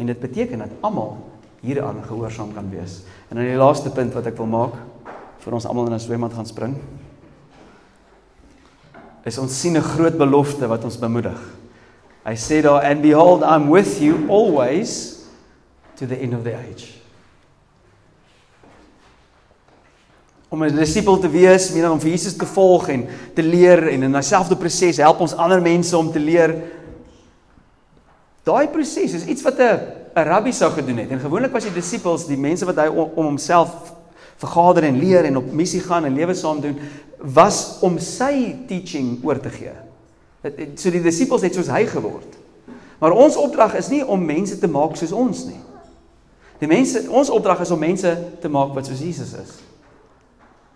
En 0.00 0.10
dit 0.10 0.18
beteken 0.18 0.64
dat 0.64 0.74
almal 0.80 1.18
hieraan 1.60 2.02
gehoorsaam 2.06 2.54
kan 2.54 2.70
wees. 2.70 3.02
En 3.28 3.36
dan 3.36 3.44
die 3.44 3.56
laaste 3.56 3.90
punt 3.90 4.14
wat 4.14 4.26
ek 4.26 4.36
wil 4.36 4.46
maak 4.46 4.74
vir 5.40 5.54
ons 5.56 5.66
almal 5.66 5.86
in 5.86 5.94
'n 5.94 6.00
swembad 6.00 6.32
gaan 6.32 6.46
spring 6.46 6.76
is 9.24 9.38
ons 9.38 9.60
sien 9.60 9.76
'n 9.76 9.82
groot 9.82 10.16
belofte 10.16 10.66
wat 10.66 10.84
ons 10.84 10.98
bemoedig. 10.98 11.38
Hy 12.24 12.36
sê 12.36 12.62
daar 12.62 12.84
and 12.84 13.02
behold 13.02 13.42
I'm 13.42 13.70
with 13.70 14.00
you 14.00 14.28
always 14.28 15.20
to 15.96 16.06
the 16.06 16.16
end 16.16 16.34
of 16.34 16.42
the 16.42 16.54
age. 16.54 17.00
Om 20.48 20.64
'n 20.64 20.76
disipel 20.76 21.18
te 21.18 21.28
wees, 21.28 21.70
meer 21.72 21.90
om 21.90 22.00
vir 22.00 22.10
Jesus 22.10 22.36
te 22.36 22.46
volg 22.46 22.88
en 22.88 23.06
te 23.34 23.42
leer 23.42 23.88
en 23.88 24.02
in 24.02 24.12
dieselfde 24.12 24.56
proses 24.56 24.96
help 24.96 25.20
ons 25.20 25.36
ander 25.36 25.62
mense 25.62 25.96
om 25.96 26.12
te 26.12 26.18
leer. 26.18 26.62
Daai 28.50 28.68
proses 28.72 29.14
is 29.14 29.26
iets 29.30 29.44
wat 29.46 29.58
'n 29.58 29.78
'n 30.16 30.26
rabbi 30.26 30.52
sou 30.52 30.70
gedoen 30.72 30.98
het. 30.98 31.10
En 31.10 31.20
gewoonlik 31.20 31.52
was 31.52 31.64
die 31.64 31.72
disippels, 31.72 32.26
die 32.26 32.38
mense 32.38 32.64
wat 32.64 32.76
hy 32.76 32.86
om, 32.86 33.10
om 33.14 33.24
homself 33.24 33.94
vergader 34.40 34.82
en 34.82 34.98
leer 34.98 35.24
en 35.24 35.36
op 35.36 35.52
missie 35.52 35.80
gaan 35.80 36.04
en 36.04 36.14
lewe 36.14 36.34
saam 36.34 36.60
doen, 36.60 36.78
was 37.18 37.78
om 37.80 37.98
sy 37.98 38.56
teaching 38.66 39.24
oor 39.24 39.40
te 39.40 39.50
gee. 39.50 39.74
So 40.74 40.90
die 40.90 41.02
disippels 41.02 41.42
het 41.42 41.54
soos 41.54 41.68
hy 41.68 41.84
geword. 41.86 42.38
Maar 42.98 43.12
ons 43.12 43.36
opdrag 43.36 43.74
is 43.74 43.88
nie 43.88 44.02
om 44.06 44.24
mense 44.24 44.58
te 44.58 44.68
maak 44.68 44.96
soos 44.96 45.12
ons 45.12 45.44
nie. 45.48 45.60
Die 46.60 46.68
mense 46.68 47.06
ons 47.08 47.30
opdrag 47.30 47.60
is 47.60 47.70
om 47.70 47.80
mense 47.80 48.10
te 48.40 48.48
maak 48.48 48.74
wat 48.74 48.88
soos 48.88 49.00
Jesus 49.00 49.32
is. 49.32 49.52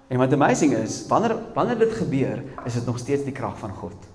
En 0.08 0.20
wat 0.20 0.32
amazing 0.32 0.72
is, 0.76 1.02
wanneer 1.08 1.36
wanneer 1.56 1.78
dit 1.78 1.92
gebeur, 1.92 2.42
is 2.64 2.74
dit 2.74 2.86
nog 2.86 2.98
steeds 2.98 3.24
die 3.24 3.32
krag 3.32 3.58
van 3.58 3.72
God. 3.72 4.13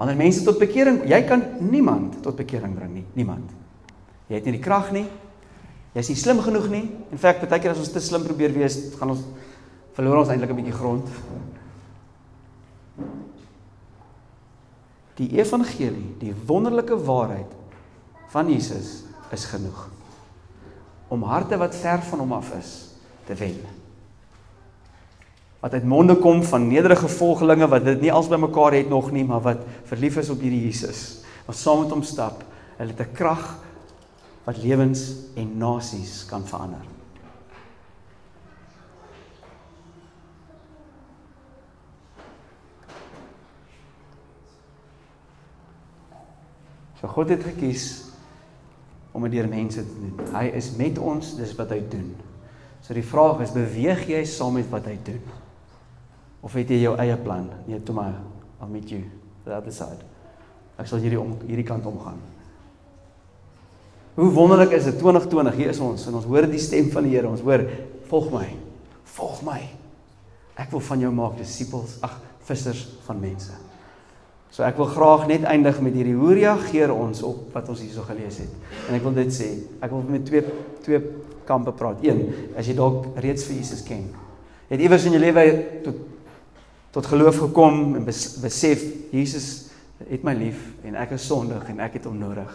Wanneer 0.00 0.16
mense 0.16 0.40
tot 0.46 0.56
bekering, 0.56 1.02
jy 1.04 1.18
kan 1.28 1.42
niemand 1.60 2.22
tot 2.24 2.38
bekering 2.38 2.72
bring 2.72 2.94
nie, 2.94 3.02
niemand. 3.18 3.50
Jy 4.30 4.38
het 4.38 4.46
nie 4.48 4.54
die 4.54 4.62
krag 4.64 4.86
nie. 4.96 5.04
Jy's 5.92 6.08
nie 6.08 6.16
slim 6.16 6.38
genoeg 6.40 6.70
nie. 6.72 6.86
In 7.12 7.20
feite, 7.20 7.44
baie 7.50 7.60
keer 7.60 7.74
as 7.74 7.82
ons 7.82 7.90
te 7.92 8.00
slim 8.00 8.24
probeer 8.24 8.54
wees, 8.54 8.78
gaan 8.96 9.12
ons 9.12 9.26
verloor 9.98 10.22
ons 10.22 10.30
eintlik 10.32 10.54
'n 10.54 10.56
bietjie 10.56 10.78
grond. 10.78 11.10
Die 15.20 15.28
evangelie, 15.36 16.16
die 16.18 16.32
wonderlike 16.46 16.96
waarheid 16.96 17.52
van 18.32 18.48
Jesus 18.48 19.04
is 19.30 19.44
genoeg 19.44 19.90
om 21.10 21.22
harte 21.22 21.58
wat 21.58 21.74
ver 21.74 22.00
van 22.08 22.18
hom 22.18 22.32
af 22.32 22.54
is 22.56 22.94
te 23.26 23.34
wen. 23.34 23.79
Wat 25.60 25.72
uit 25.76 25.84
monde 25.84 26.16
kom 26.16 26.42
van 26.42 26.68
nederige 26.68 27.08
volgelinge 27.08 27.68
wat 27.68 27.84
dit 27.84 28.00
nie 28.00 28.12
als 28.12 28.28
bymekaar 28.28 28.72
het 28.72 28.88
nog 28.88 29.10
nie, 29.12 29.24
maar 29.24 29.42
wat 29.44 29.66
verlief 29.84 30.16
is 30.16 30.30
op 30.32 30.40
hierdie 30.40 30.62
Jesus, 30.64 31.20
wat 31.44 31.56
saam 31.56 31.82
met 31.82 31.92
hom 31.92 32.02
stap, 32.02 32.44
hulle 32.78 32.94
het 32.96 33.00
'n 33.00 33.12
krag 33.12 33.58
wat 34.44 34.56
lewens 34.56 35.12
en 35.36 35.58
nasies 35.58 36.24
kan 36.24 36.46
verander. 36.46 36.86
So 47.00 47.08
God 47.08 47.28
het 47.28 47.44
gekies 47.44 48.04
om 49.12 49.22
dit 49.22 49.32
deur 49.32 49.48
mense 49.48 49.80
te 49.80 49.94
doen. 50.00 50.34
Hy 50.36 50.44
is 50.54 50.72
met 50.76 50.98
ons, 50.98 51.36
dis 51.36 51.54
wat 51.54 51.70
hy 51.70 51.80
doen. 51.88 52.16
So 52.80 52.94
die 52.94 53.04
vraag 53.04 53.40
is, 53.40 53.52
beweeg 53.52 54.06
jy 54.08 54.24
saam 54.24 54.52
met 54.54 54.68
wat 54.72 54.84
hy 54.84 54.98
doen? 55.04 55.22
Of 56.40 56.56
het 56.56 56.70
jy 56.72 56.80
jou 56.84 56.94
eie 57.00 57.16
plan? 57.20 57.50
Nee, 57.68 57.82
toe 57.84 57.94
maar, 57.94 58.16
I'll 58.60 58.70
meet 58.70 58.92
you 58.92 59.02
the 59.44 59.54
other 59.56 59.72
side. 59.72 60.04
Ek 60.80 60.88
sal 60.88 61.02
hierdie 61.02 61.20
om 61.20 61.34
hierdie 61.44 61.66
kant 61.68 61.86
omgaan. 61.88 62.20
Hoe 64.16 64.30
wonderlik 64.36 64.72
is 64.76 64.88
dit 64.88 64.98
2020 65.00 65.56
hier 65.60 65.72
is 65.72 65.80
ons 65.84 66.06
en 66.08 66.16
ons 66.18 66.28
hoor 66.28 66.48
die 66.50 66.60
stem 66.60 66.90
van 66.92 67.06
die 67.06 67.14
Here. 67.14 67.28
Ons 67.30 67.44
hoor, 67.44 67.62
volg 68.10 68.30
my. 68.32 68.46
Volg 69.16 69.42
my. 69.46 69.60
Ek 70.60 70.72
wil 70.72 70.82
van 70.84 71.04
jou 71.04 71.12
maak 71.14 71.38
disippels, 71.40 71.98
ag, 72.04 72.18
vissers 72.48 72.82
van 73.06 73.20
mense. 73.22 73.54
So 74.50 74.64
ek 74.66 74.80
wil 74.80 74.88
graag 74.90 75.28
net 75.30 75.44
eindig 75.46 75.78
met 75.84 75.94
hierdie 75.94 76.16
hoe 76.18 76.34
reageer 76.34 76.90
ons 76.90 77.22
op 77.26 77.52
wat 77.54 77.68
ons 77.70 77.84
hierso 77.84 78.02
gelees 78.08 78.40
het. 78.42 78.54
En 78.88 78.96
ek 78.96 79.04
wil 79.06 79.14
dit 79.20 79.30
sê, 79.34 79.50
ek 79.78 79.92
wil 79.94 80.02
met 80.10 80.26
twee 80.26 80.42
twee 80.82 81.00
kampe 81.46 81.72
praat. 81.76 82.02
Een, 82.04 82.24
as 82.58 82.68
jy 82.68 82.74
dalk 82.78 83.12
reeds 83.22 83.44
vir 83.46 83.58
Jesus 83.60 83.82
ken. 83.86 84.08
Het 84.70 84.82
iewers 84.82 85.06
in 85.06 85.16
jou 85.16 85.22
lewe 85.22 85.44
tot 85.84 86.02
tot 86.90 87.06
geloof 87.06 87.38
gekom 87.38 87.96
en 87.96 88.04
besef 88.04 88.82
Jesus 89.14 89.70
het 90.08 90.24
my 90.26 90.34
lief 90.34 90.62
en 90.86 90.96
ek 90.98 91.14
is 91.16 91.26
sondig 91.26 91.68
en 91.70 91.82
ek 91.84 91.98
het 91.98 92.08
hom 92.08 92.18
nodig 92.18 92.50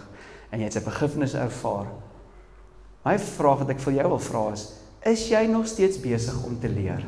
en 0.52 0.60
jy 0.60 0.68
het 0.68 0.76
sy 0.76 0.84
vergifnis 0.84 1.36
ervaar. 1.40 1.88
My 3.06 3.18
vraag 3.22 3.62
wat 3.64 3.76
ek 3.76 3.84
vir 3.84 4.00
jou 4.00 4.08
wil 4.16 4.24
vra 4.24 4.48
is, 4.56 4.66
is 5.06 5.28
jy 5.30 5.44
nog 5.52 5.68
steeds 5.70 6.00
besig 6.02 6.38
om 6.48 6.58
te 6.60 6.72
leer? 6.72 7.04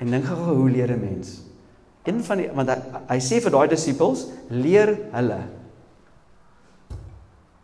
En 0.00 0.10
dink 0.10 0.26
gou 0.26 0.56
hoe 0.56 0.70
leer 0.70 0.90
'n 0.96 1.00
mens? 1.00 1.42
Een 2.04 2.24
van 2.24 2.38
die 2.38 2.50
want 2.52 2.68
hy, 2.68 2.76
hy 3.08 3.18
sê 3.20 3.40
vir 3.40 3.52
daai 3.52 3.68
disippels, 3.68 4.26
leer 4.48 4.96
hulle. 5.12 5.40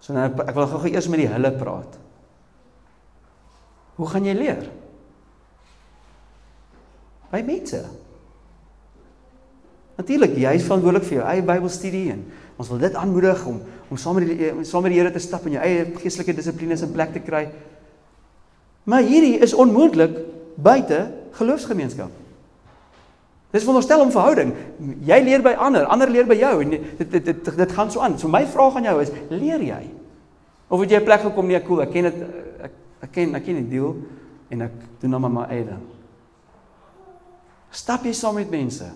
So 0.00 0.12
nou 0.12 0.24
ek 0.24 0.54
wil 0.54 0.66
gou 0.66 0.86
eers 0.86 1.08
met 1.08 1.24
die 1.24 1.32
hulle 1.32 1.52
praat. 1.56 2.05
Hoe 3.96 4.08
gaan 4.10 4.24
jy 4.28 4.34
leer? 4.36 4.66
By 7.32 7.40
mense. 7.46 7.80
Natuurlik, 9.96 10.34
jy 10.36 10.52
is 10.58 10.66
verantwoordelik 10.66 11.06
vir 11.08 11.18
jou 11.18 11.28
eie 11.30 11.44
Bybelstudie 11.46 12.10
en 12.12 12.26
ons 12.60 12.68
wil 12.72 12.82
dit 12.84 12.98
aanmoedig 13.00 13.40
om 13.48 13.62
om 13.86 13.98
saam 14.00 14.16
met 14.18 14.26
die 14.26 14.50
saam 14.66 14.82
met 14.82 14.90
die 14.90 14.98
Here 14.98 15.12
te 15.14 15.22
stap 15.22 15.44
en 15.46 15.54
jou 15.54 15.62
eie 15.62 15.84
geestelike 16.00 16.34
dissiplines 16.34 16.82
in 16.82 16.92
plek 16.92 17.12
te 17.14 17.22
kry. 17.22 17.44
Maar 18.90 19.04
hierdie 19.06 19.38
is 19.42 19.54
onmoontlik 19.54 20.16
buite 20.58 20.98
geloofsgemeenskap. 21.38 22.10
Dis 23.54 23.64
wonderstel 23.64 24.02
om 24.02 24.10
verhouding. 24.10 24.50
Jy 25.06 25.18
leer 25.22 25.44
by 25.44 25.54
ander, 25.62 25.86
ander 25.86 26.10
leer 26.10 26.26
by 26.28 26.36
jou 26.36 26.52
en 26.64 26.74
dit 26.74 27.06
dit 27.14 27.30
dit, 27.30 27.52
dit 27.62 27.76
gaan 27.78 27.92
so 27.94 28.02
aan. 28.02 28.18
So 28.18 28.28
my 28.28 28.42
vraag 28.50 28.80
aan 28.80 28.90
jou 28.90 28.96
is, 29.04 29.12
leer 29.30 29.62
jy? 29.62 29.82
Of 30.68 30.82
het 30.82 30.90
jy 30.90 31.00
'n 31.00 31.04
plek 31.04 31.22
gekom 31.22 31.46
nee, 31.46 31.62
cool, 31.62 31.80
ek 31.82 31.92
ken 31.92 32.10
dit 32.10 32.20
ek 32.66 32.72
ek 33.06 33.14
ken 33.14 33.38
ek 33.38 33.46
ken 33.46 33.60
die 33.62 33.72
deel 33.76 33.94
en 34.52 34.66
ek 34.66 34.78
doen 35.00 35.14
nou 35.14 35.22
maar 35.22 35.34
my 35.34 35.46
eie 35.54 35.66
ding. 35.66 35.82
Stap 37.76 38.06
jy 38.06 38.14
saam 38.16 38.38
met 38.38 38.50
mense? 38.50 38.86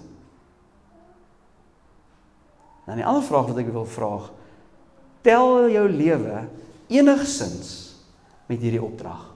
Dan 2.87 2.99
die 2.99 3.07
ander 3.07 3.23
vraag 3.23 3.51
wat 3.51 3.61
ek 3.62 3.73
wil 3.75 3.87
vra, 3.87 4.14
tel 5.23 5.68
jou 5.70 5.85
lewe 5.90 6.46
enigsins 6.90 7.75
met 8.51 8.62
hierdie 8.62 8.83
opdrag? 8.83 9.29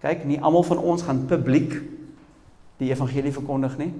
Kyk, 0.00 0.24
nie 0.28 0.40
almal 0.40 0.64
van 0.64 0.80
ons 0.80 1.04
gaan 1.04 1.26
publiek 1.28 1.76
die 2.80 2.88
evangelie 2.88 3.32
verkondig 3.36 3.76
nie. 3.80 3.90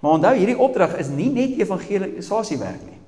Maar 0.00 0.16
onthou, 0.18 0.32
hierdie 0.36 0.60
opdrag 0.60 0.96
is 1.00 1.08
nie 1.12 1.28
net 1.32 1.56
evangelisasiewerk 1.60 2.84
nie. 2.84 2.99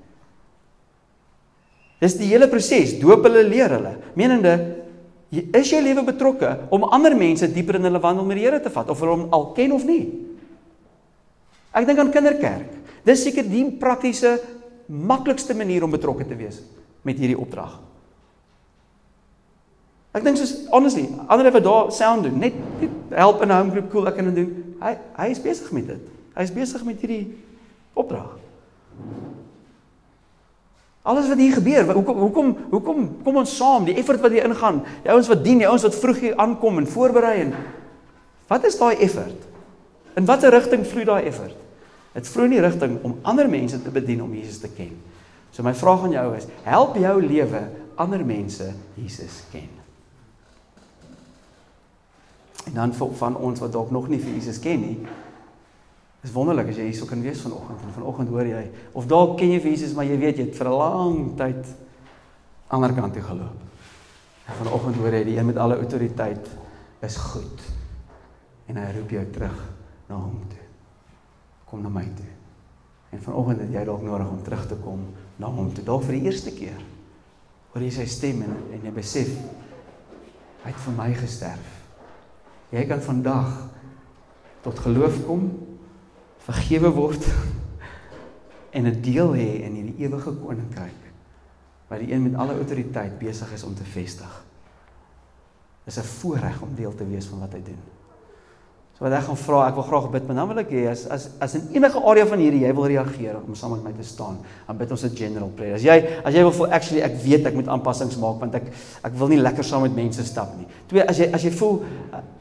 Dis 2.02 2.16
die 2.18 2.32
hele 2.32 2.48
proses, 2.50 2.96
doop 2.98 3.28
hulle, 3.28 3.44
leer 3.46 3.76
hulle. 3.76 3.92
Menende, 4.18 4.56
is 5.32 5.70
jou 5.70 5.80
lewe 5.80 6.02
betrokke 6.04 6.50
om 6.74 6.88
ander 6.92 7.14
mense 7.16 7.46
dieper 7.48 7.78
in 7.78 7.86
hulle 7.88 8.02
wandel 8.02 8.26
met 8.28 8.36
die 8.36 8.44
Here 8.44 8.58
te 8.60 8.72
vat 8.72 8.90
of 8.92 9.00
hulle 9.00 9.14
hom 9.14 9.28
al 9.32 9.46
ken 9.56 9.72
of 9.72 9.86
nie? 9.88 10.02
Ek 11.72 11.86
dink 11.88 12.02
aan 12.02 12.12
kinderkerk. 12.12 12.74
Dis 13.06 13.22
seker 13.24 13.46
die 13.48 13.64
praktiese 13.80 14.36
maklikste 14.92 15.56
manier 15.56 15.86
om 15.86 15.94
betrokke 15.94 16.26
te 16.28 16.36
wees 16.36 16.60
met 17.06 17.16
hierdie 17.18 17.38
opdrag. 17.38 17.78
Ek 20.12 20.26
dink 20.26 20.36
soos 20.36 20.66
honestly, 20.74 21.06
ander 21.32 21.48
wat 21.54 21.64
daar 21.64 21.92
sound 21.96 22.26
doen, 22.26 22.36
net, 22.42 22.58
net 22.82 23.16
help 23.16 23.40
in 23.40 23.48
'n 23.48 23.56
home 23.56 23.70
group 23.72 23.90
cool 23.90 24.08
ek 24.08 24.16
kan 24.16 24.34
doen. 24.34 24.76
Hy 24.82 24.98
hy 25.16 25.30
is 25.30 25.40
besig 25.40 25.72
met 25.72 25.86
dit. 25.86 26.02
Hy 26.36 26.42
is 26.42 26.52
besig 26.52 26.84
met 26.84 27.00
hierdie 27.00 27.32
opdrag. 27.94 28.36
Alles 31.02 31.26
wat 31.28 31.38
hier 31.38 31.54
gebeur, 31.56 31.88
hoekom 31.92 32.18
hoekom 32.18 32.50
hoekom 32.70 33.06
kom 33.24 33.36
ons 33.40 33.56
saam? 33.56 33.86
Die 33.88 33.96
effort 33.98 34.22
wat 34.22 34.30
hier 34.30 34.46
ingaan, 34.46 34.84
die 35.02 35.10
ouens 35.10 35.30
wat 35.32 35.42
dien, 35.42 35.58
die 35.58 35.66
ouens 35.66 35.82
wat 35.82 35.96
vroeg 35.98 36.20
hier 36.22 36.36
aankom 36.38 36.78
en 36.78 36.86
voorberei 36.86 37.40
en 37.42 37.56
wat 38.46 38.68
is 38.68 38.78
daai 38.78 38.94
effort? 39.02 39.48
In 40.14 40.28
watter 40.28 40.52
rigting 40.54 40.84
vloei 40.86 41.06
daai 41.08 41.24
effort? 41.26 41.56
Dit 42.12 42.28
vloei 42.28 42.46
in 42.50 42.54
die 42.54 42.62
rigting 42.62 42.98
om 43.02 43.16
ander 43.26 43.48
mense 43.50 43.80
te 43.82 43.90
bedien 43.90 44.22
om 44.22 44.34
Jesus 44.36 44.60
te 44.62 44.70
ken. 44.70 44.92
So 45.50 45.64
my 45.66 45.74
vraag 45.74 46.06
aan 46.06 46.14
jou 46.14 46.26
is, 46.36 46.46
help 46.64 46.96
jou 47.00 47.16
lewe 47.24 47.62
ander 48.00 48.22
mense 48.24 48.70
Jesus 48.94 49.42
ken? 49.52 49.70
En 52.68 52.78
dan 52.78 52.94
vir 52.94 53.14
van 53.18 53.36
ons 53.36 53.60
wat 53.60 53.72
dalk 53.74 53.90
nog 53.90 54.06
nie 54.08 54.20
vir 54.22 54.36
Jesus 54.36 54.60
ken 54.62 54.80
nie. 54.80 54.96
Dis 56.22 56.34
wonderlik 56.34 56.70
as 56.70 56.78
jy 56.78 56.86
hierso 56.86 57.06
kan 57.10 57.22
wees 57.22 57.40
vanoggend 57.42 57.82
en 57.82 57.94
vanoggend 57.96 58.30
hoor 58.30 58.46
jy 58.46 58.62
of 58.94 59.08
dalk 59.10 59.34
ken 59.40 59.50
jy 59.56 59.60
vir 59.62 59.72
Jesus 59.74 59.94
maar 59.96 60.06
jy 60.06 60.18
weet 60.22 60.38
jy 60.38 60.46
het 60.46 60.58
vir 60.58 60.68
'n 60.70 60.78
lang 60.78 61.16
tyd 61.36 61.66
ander 62.72 62.92
kant 62.94 63.12
toe 63.12 63.22
geloop. 63.22 63.58
En 64.46 64.54
vanoggend 64.54 64.96
hoor 64.96 65.14
jy 65.14 65.24
die 65.24 65.36
een 65.36 65.46
met 65.46 65.56
alle 65.56 65.76
autoriteit 65.76 66.48
is 67.00 67.16
goed. 67.16 67.62
En 68.66 68.76
hy 68.76 68.92
roep 68.96 69.10
jou 69.10 69.24
terug 69.34 69.58
na 70.08 70.14
hom 70.14 70.38
toe. 70.48 70.64
Kom 71.68 71.82
na 71.82 71.88
my 71.88 72.04
toe. 72.16 72.30
En 73.10 73.20
vanoggend 73.22 73.60
het 73.60 73.74
jy 73.74 73.84
dalk 73.84 74.02
nodig 74.02 74.30
om 74.30 74.42
terug 74.42 74.66
te 74.66 74.78
kom 74.80 75.04
na 75.36 75.46
hom 75.46 75.72
toe. 75.74 75.84
Dalk 75.84 76.06
vir 76.08 76.18
die 76.18 76.24
eerste 76.30 76.52
keer. 76.54 76.80
Hoor 77.72 77.82
jy 77.82 77.90
sy 77.90 78.06
stem 78.06 78.42
en, 78.42 78.56
en 78.72 78.88
jy 78.88 78.92
besef 78.94 79.28
hy 80.62 80.70
het 80.70 80.82
vir 80.86 80.96
my 80.96 81.10
gesterf. 81.18 81.78
Jy 82.72 82.86
kan 82.88 83.02
vandag 83.02 83.50
tot 84.62 84.78
geloof 84.78 85.24
kom, 85.26 85.48
vergewe 86.44 86.90
word 86.90 87.26
en 88.76 88.86
'n 88.86 89.00
deel 89.00 89.34
hê 89.34 89.50
in 89.66 89.74
hierdie 89.74 90.04
ewige 90.06 90.32
koninkryk 90.32 91.00
wat 91.88 92.00
die 92.00 92.12
een 92.12 92.22
met 92.22 92.34
alle 92.34 92.54
autoriteit 92.56 93.18
besig 93.18 93.52
is 93.52 93.62
om 93.62 93.74
te 93.74 93.84
vestig. 93.84 94.44
Dis 95.84 95.98
'n 95.98 96.08
voorreg 96.20 96.62
om 96.62 96.74
deel 96.74 96.94
te 96.94 97.06
wees 97.06 97.26
van 97.26 97.38
wat 97.38 97.52
hy 97.52 97.62
doen 97.62 97.82
wat 99.02 99.14
ek 99.18 99.24
gaan 99.26 99.38
vra, 99.40 99.60
ek 99.66 99.78
wil 99.80 99.86
graag 99.88 100.04
bid, 100.12 100.26
maar 100.28 100.36
dan 100.38 100.50
wil 100.52 100.60
ek 100.62 100.68
hê 100.70 100.82
as 100.92 101.00
as 101.10 101.24
as 101.42 101.56
in 101.58 101.64
enige 101.74 101.98
area 102.06 102.26
van 102.30 102.38
hierdie 102.38 102.60
jy 102.62 102.70
wil 102.76 102.86
reageer 102.86 103.40
om 103.40 103.56
saam 103.58 103.72
met 103.74 103.88
my 103.88 103.92
te 103.96 104.04
staan, 104.06 104.36
dan 104.68 104.78
bid 104.78 104.92
ons 104.94 105.02
'n 105.04 105.16
general 105.18 105.50
prayer. 105.56 105.74
As 105.74 105.82
jy 105.82 105.96
as 106.22 106.34
jy 106.34 106.42
wil 106.46 106.54
voel 106.54 106.70
actually 106.70 107.02
ek 107.02 107.16
weet 107.24 107.46
ek 107.50 107.54
moet 107.54 107.66
aanpassings 107.66 108.16
maak 108.16 108.38
want 108.38 108.54
ek 108.54 108.70
ek 109.02 109.12
wil 109.18 109.28
nie 109.28 109.42
lekker 109.42 109.64
saam 109.64 109.82
met 109.82 109.94
mense 109.94 110.22
stap 110.24 110.54
nie. 110.56 110.66
Twee, 110.86 111.02
as 111.02 111.18
jy 111.18 111.30
as 111.34 111.42
jy 111.42 111.50
voel 111.50 111.82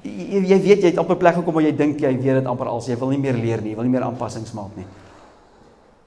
jy, 0.03 0.41
jy 0.53 0.59
weet 0.61 0.81
jy 0.83 0.91
het 0.93 0.99
'n 0.99 1.17
plek 1.17 1.35
gekom 1.35 1.53
waar 1.53 1.63
jy 1.63 1.75
dink 1.75 1.99
jy 1.99 2.13
weet 2.13 2.35
dit 2.41 2.45
amper 2.45 2.67
al, 2.67 2.79
jy 2.79 2.95
wil 2.95 3.09
nie 3.09 3.17
meer 3.17 3.33
leer 3.33 3.61
nie, 3.61 3.75
wil 3.75 3.83
nie 3.83 3.91
meer 3.91 4.03
aanpassings 4.03 4.53
maak 4.53 4.77
nie. 4.77 4.85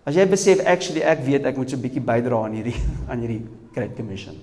As 0.07 0.15
jy 0.15 0.27
besef 0.27 0.65
actually 0.65 1.03
ek 1.03 1.19
weet 1.27 1.47
ek 1.47 1.57
moet 1.57 1.71
so 1.71 1.77
'n 1.77 1.83
bietjie 1.83 2.01
bydra 2.01 2.45
aan 2.45 2.53
hierdie 2.53 2.81
aan 3.11 3.19
hierdie 3.19 3.43
Great 3.75 3.97
Commission. 3.97 4.35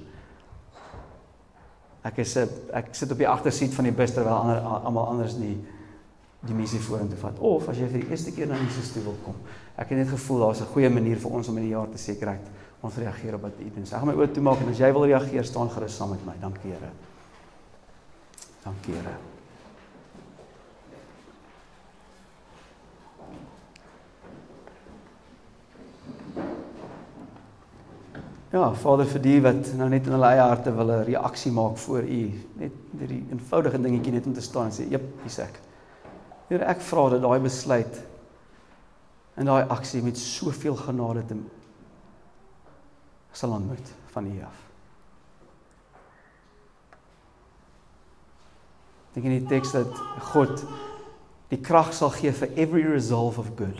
Ek 2.03 2.17
is 2.17 2.35
ek 2.35 2.89
sit 2.91 3.11
op 3.11 3.17
die 3.17 3.27
agtersiet 3.27 3.73
van 3.73 3.85
die 3.85 3.93
bus 3.93 4.11
terwyl 4.11 4.33
ander 4.33 4.57
almal 4.59 5.07
anders 5.07 5.37
nie 5.37 5.57
die 6.41 6.55
missie 6.57 6.79
vorentoe 6.81 7.17
vat 7.21 7.39
of 7.39 7.67
as 7.69 7.77
jy 7.77 7.87
vir 7.87 8.01
die 8.01 8.09
eerste 8.09 8.31
keer 8.33 8.47
na 8.49 8.57
Jesus 8.57 8.89
toe 8.93 9.03
wil 9.05 9.17
kom. 9.25 9.35
Ek 9.77 9.93
het 9.93 9.97
net 9.97 10.09
gevoel 10.09 10.39
daar's 10.39 10.61
'n 10.61 10.73
goeie 10.73 10.89
manier 10.89 11.17
vir 11.17 11.31
ons 11.31 11.47
om 11.47 11.57
in 11.57 11.63
die 11.63 11.75
jaar 11.75 11.89
te 11.89 11.97
sekerheid 11.97 12.47
ons 12.81 12.95
reageer 12.95 13.35
op 13.35 13.41
wat 13.41 13.59
U 13.59 13.69
doen. 13.69 13.83
Ek 13.83 13.89
gaan 13.89 14.07
my 14.07 14.13
oë 14.13 14.33
toemaak 14.33 14.61
en 14.61 14.69
as 14.69 14.79
jy 14.79 14.91
wil 14.91 15.05
reageer, 15.05 15.45
staan 15.45 15.69
gerus 15.69 15.95
saam 15.95 16.09
met 16.09 16.25
my. 16.25 16.33
Dankie 16.41 16.71
Here. 16.71 16.89
Dankie 18.63 18.93
Here. 18.93 19.17
Ja, 28.51 28.73
Vader 28.73 29.05
vir 29.05 29.21
die 29.21 29.39
wat 29.41 29.69
nou 29.77 29.87
net 29.89 30.07
in 30.07 30.11
hulle 30.11 30.27
eie 30.27 30.41
harte 30.41 30.71
wil 30.75 30.91
'n 30.91 31.05
reaksie 31.05 31.51
maak 31.51 31.77
voor 31.77 32.03
U, 32.03 32.31
net 32.57 32.71
hierdie 32.99 33.25
eenvoudige 33.31 33.81
dingetjie 33.81 34.11
net 34.11 34.25
om 34.25 34.33
te 34.33 34.41
staan 34.41 34.65
en 34.65 34.71
sê, 34.71 34.89
"Jep, 34.89 35.03
hier's 35.23 35.39
ek." 35.39 35.70
Here 36.51 36.67
ek 36.67 36.81
vra 36.83 37.05
dat 37.13 37.21
daai 37.23 37.39
besluit 37.39 37.99
en 39.39 39.47
daai 39.47 39.69
aksie 39.71 40.01
met 40.03 40.17
soveel 40.19 40.75
genade 40.75 41.21
te 41.29 41.37
sal 43.31 43.53
aanmoed 43.55 43.91
van 44.11 44.25
U 44.27 44.33
af. 44.43 44.57
Dink 49.15 49.29
in 49.29 49.37
die 49.37 49.47
teks 49.47 49.71
dat 49.77 50.01
God 50.33 50.65
die 51.53 51.59
krag 51.63 51.93
sal 51.95 52.11
gee 52.17 52.33
vir 52.35 52.51
every 52.59 52.83
resolve 52.83 53.39
of 53.39 53.53
good. 53.55 53.79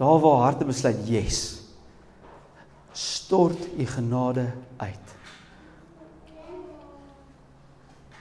Daar 0.00 0.20
waar 0.24 0.42
harte 0.46 0.64
besluit, 0.68 1.04
yes. 1.08 1.42
Stort 2.96 3.68
U 3.76 3.86
genade 3.92 4.48
uit. 4.80 5.14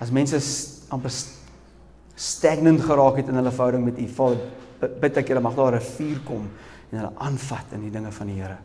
As 0.03 0.11
mense 0.11 0.43
amper 0.91 1.15
stagnant 2.15 2.81
geraak 2.81 3.19
het 3.19 3.27
in 3.31 3.39
hulle 3.39 3.51
verhouding 3.51 3.85
met 3.85 3.99
U. 3.99 4.07
Vader, 4.07 4.45
bid 5.01 5.17
ek 5.17 5.27
Here 5.27 5.41
mag 5.41 5.55
daar 5.55 5.75
'n 5.75 5.81
vuur 5.81 6.19
kom 6.23 6.47
en 6.91 6.97
hulle 6.97 7.13
aanvat 7.17 7.73
in 7.73 7.81
die 7.81 7.91
dinge 7.91 8.11
van 8.11 8.27
die 8.27 8.41
Here. 8.41 8.57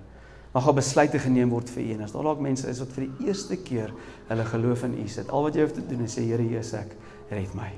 Mag 0.52 0.64
daar 0.64 0.74
besluite 0.74 1.18
geneem 1.18 1.50
word 1.50 1.70
vir 1.70 1.82
U 1.82 2.02
as 2.02 2.12
daar 2.12 2.22
dalk 2.22 2.40
mense 2.40 2.68
is 2.68 2.80
wat 2.80 2.92
vir 2.92 3.06
die 3.06 3.26
eerste 3.26 3.56
keer 3.56 3.92
hulle 4.28 4.44
geloof 4.44 4.82
in 4.84 4.98
U 4.98 5.08
sit. 5.08 5.30
Al 5.30 5.42
wat 5.42 5.54
jy 5.54 5.62
hoef 5.62 5.72
te 5.72 5.86
doen 5.86 6.00
is 6.04 6.18
sê 6.18 6.22
Here 6.26 6.42
Jesus 6.42 6.74
ek 6.74 6.96
red 7.30 7.54
my. 7.54 7.70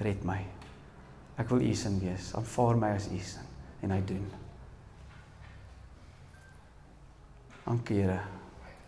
Red 0.00 0.24
my. 0.24 0.40
Ek 1.38 1.48
wil 1.50 1.60
U 1.60 1.74
se 1.74 1.88
wees. 2.00 2.34
Aanvaar 2.34 2.76
my 2.76 2.90
as 2.96 3.08
U 3.08 3.18
se 3.18 3.40
en 3.82 3.90
hy 3.90 4.02
doen. 4.06 4.26
Dankie 7.64 8.02
Here. 8.02 8.20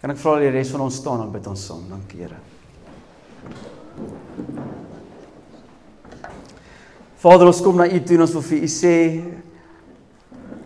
Kan 0.01 0.11
ek 0.11 0.21
vra 0.21 0.39
dat 0.39 0.47
die 0.47 0.55
res 0.55 0.71
van 0.73 0.81
ons 0.81 1.01
staan 1.03 1.21
en 1.27 1.33
bid 1.33 1.47
ons 1.47 1.67
saam? 1.67 1.89
Dankie 1.91 2.25
Here. 2.25 2.41
Vader, 7.21 7.51
ons 7.51 7.61
kom 7.61 7.77
na 7.77 7.85
U 7.85 7.99
toe 8.01 8.17
en 8.17 8.25
ons 8.25 8.35
wil 8.39 8.45
vir 8.49 8.63
U 8.65 8.69
sê 8.73 8.95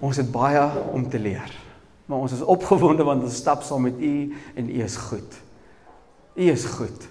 ons 0.04 0.18
het 0.20 0.28
baie 0.30 0.60
om 0.94 1.02
te 1.10 1.18
leer. 1.18 1.50
Maar 2.06 2.26
ons 2.26 2.34
is 2.36 2.44
opgewonde 2.46 3.02
want 3.06 3.24
ons 3.26 3.40
stap 3.42 3.64
saam 3.66 3.88
met 3.88 3.98
U 3.98 4.12
en 4.54 4.68
U 4.70 4.84
is 4.84 4.94
goed. 5.08 5.40
U 6.38 6.46
is 6.52 6.66
goed. 6.76 7.08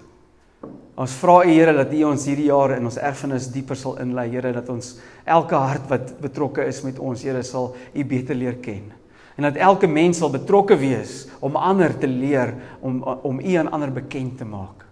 Ons 0.96 1.16
vra 1.20 1.42
U 1.44 1.50
Here 1.50 1.74
dat 1.76 1.92
U 1.92 2.00
ons 2.08 2.24
hierdie 2.24 2.48
jaar 2.48 2.72
in 2.78 2.88
ons 2.88 2.96
erfenis 2.96 3.50
dieper 3.52 3.76
sal 3.76 3.98
inlei, 4.00 4.30
Here, 4.32 4.54
dat 4.56 4.70
ons 4.72 4.94
elke 5.28 5.60
hart 5.60 5.92
wat 5.92 6.14
betrokke 6.24 6.64
is 6.64 6.80
met 6.86 7.02
ons, 7.02 7.26
Here, 7.26 7.44
sal 7.44 7.74
U 7.92 8.06
beter 8.14 8.38
leer 8.38 8.56
ken. 8.64 8.88
En 9.36 9.50
dat 9.50 9.60
elke 9.60 9.90
mens 9.90 10.22
sal 10.22 10.32
betrokke 10.32 10.78
wees 10.80 11.26
om 11.44 11.60
ander 11.60 11.92
te 11.98 12.08
leer 12.08 12.54
om 12.80 13.02
om 13.02 13.44
U 13.44 13.60
aan 13.60 13.72
ander 13.76 13.92
bekend 13.92 14.38
te 14.40 14.48
maak. 14.48 14.88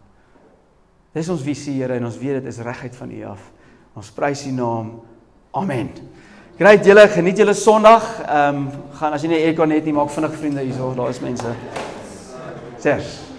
Dis 1.16 1.32
ons 1.32 1.48
visie, 1.48 1.78
Here, 1.80 1.96
en 1.96 2.10
ons 2.10 2.20
weet 2.20 2.42
dit 2.42 2.52
is 2.52 2.60
reguit 2.60 3.00
van 3.00 3.16
U 3.16 3.24
af. 3.32 3.50
Ons 3.94 4.10
prys 4.10 4.46
U 4.46 4.52
naam. 4.56 4.92
Amen. 5.52 5.90
Great 6.58 6.86
julle, 6.86 7.08
geniet 7.08 7.38
julle 7.38 7.54
Sondag. 7.54 8.06
Ehm 8.28 8.56
um, 8.56 8.70
gaan 9.00 9.12
as 9.16 9.24
jy 9.24 9.32
nie 9.32 9.42
ek 9.50 9.56
kan 9.58 9.68
net 9.68 9.84
nie 9.84 9.96
maak 9.96 10.12
vinnig 10.14 10.38
vriende 10.38 10.64
hierso, 10.64 10.94
daar 10.96 11.10
is 11.10 11.20
mense. 11.20 11.54
Cheers. 12.80 13.31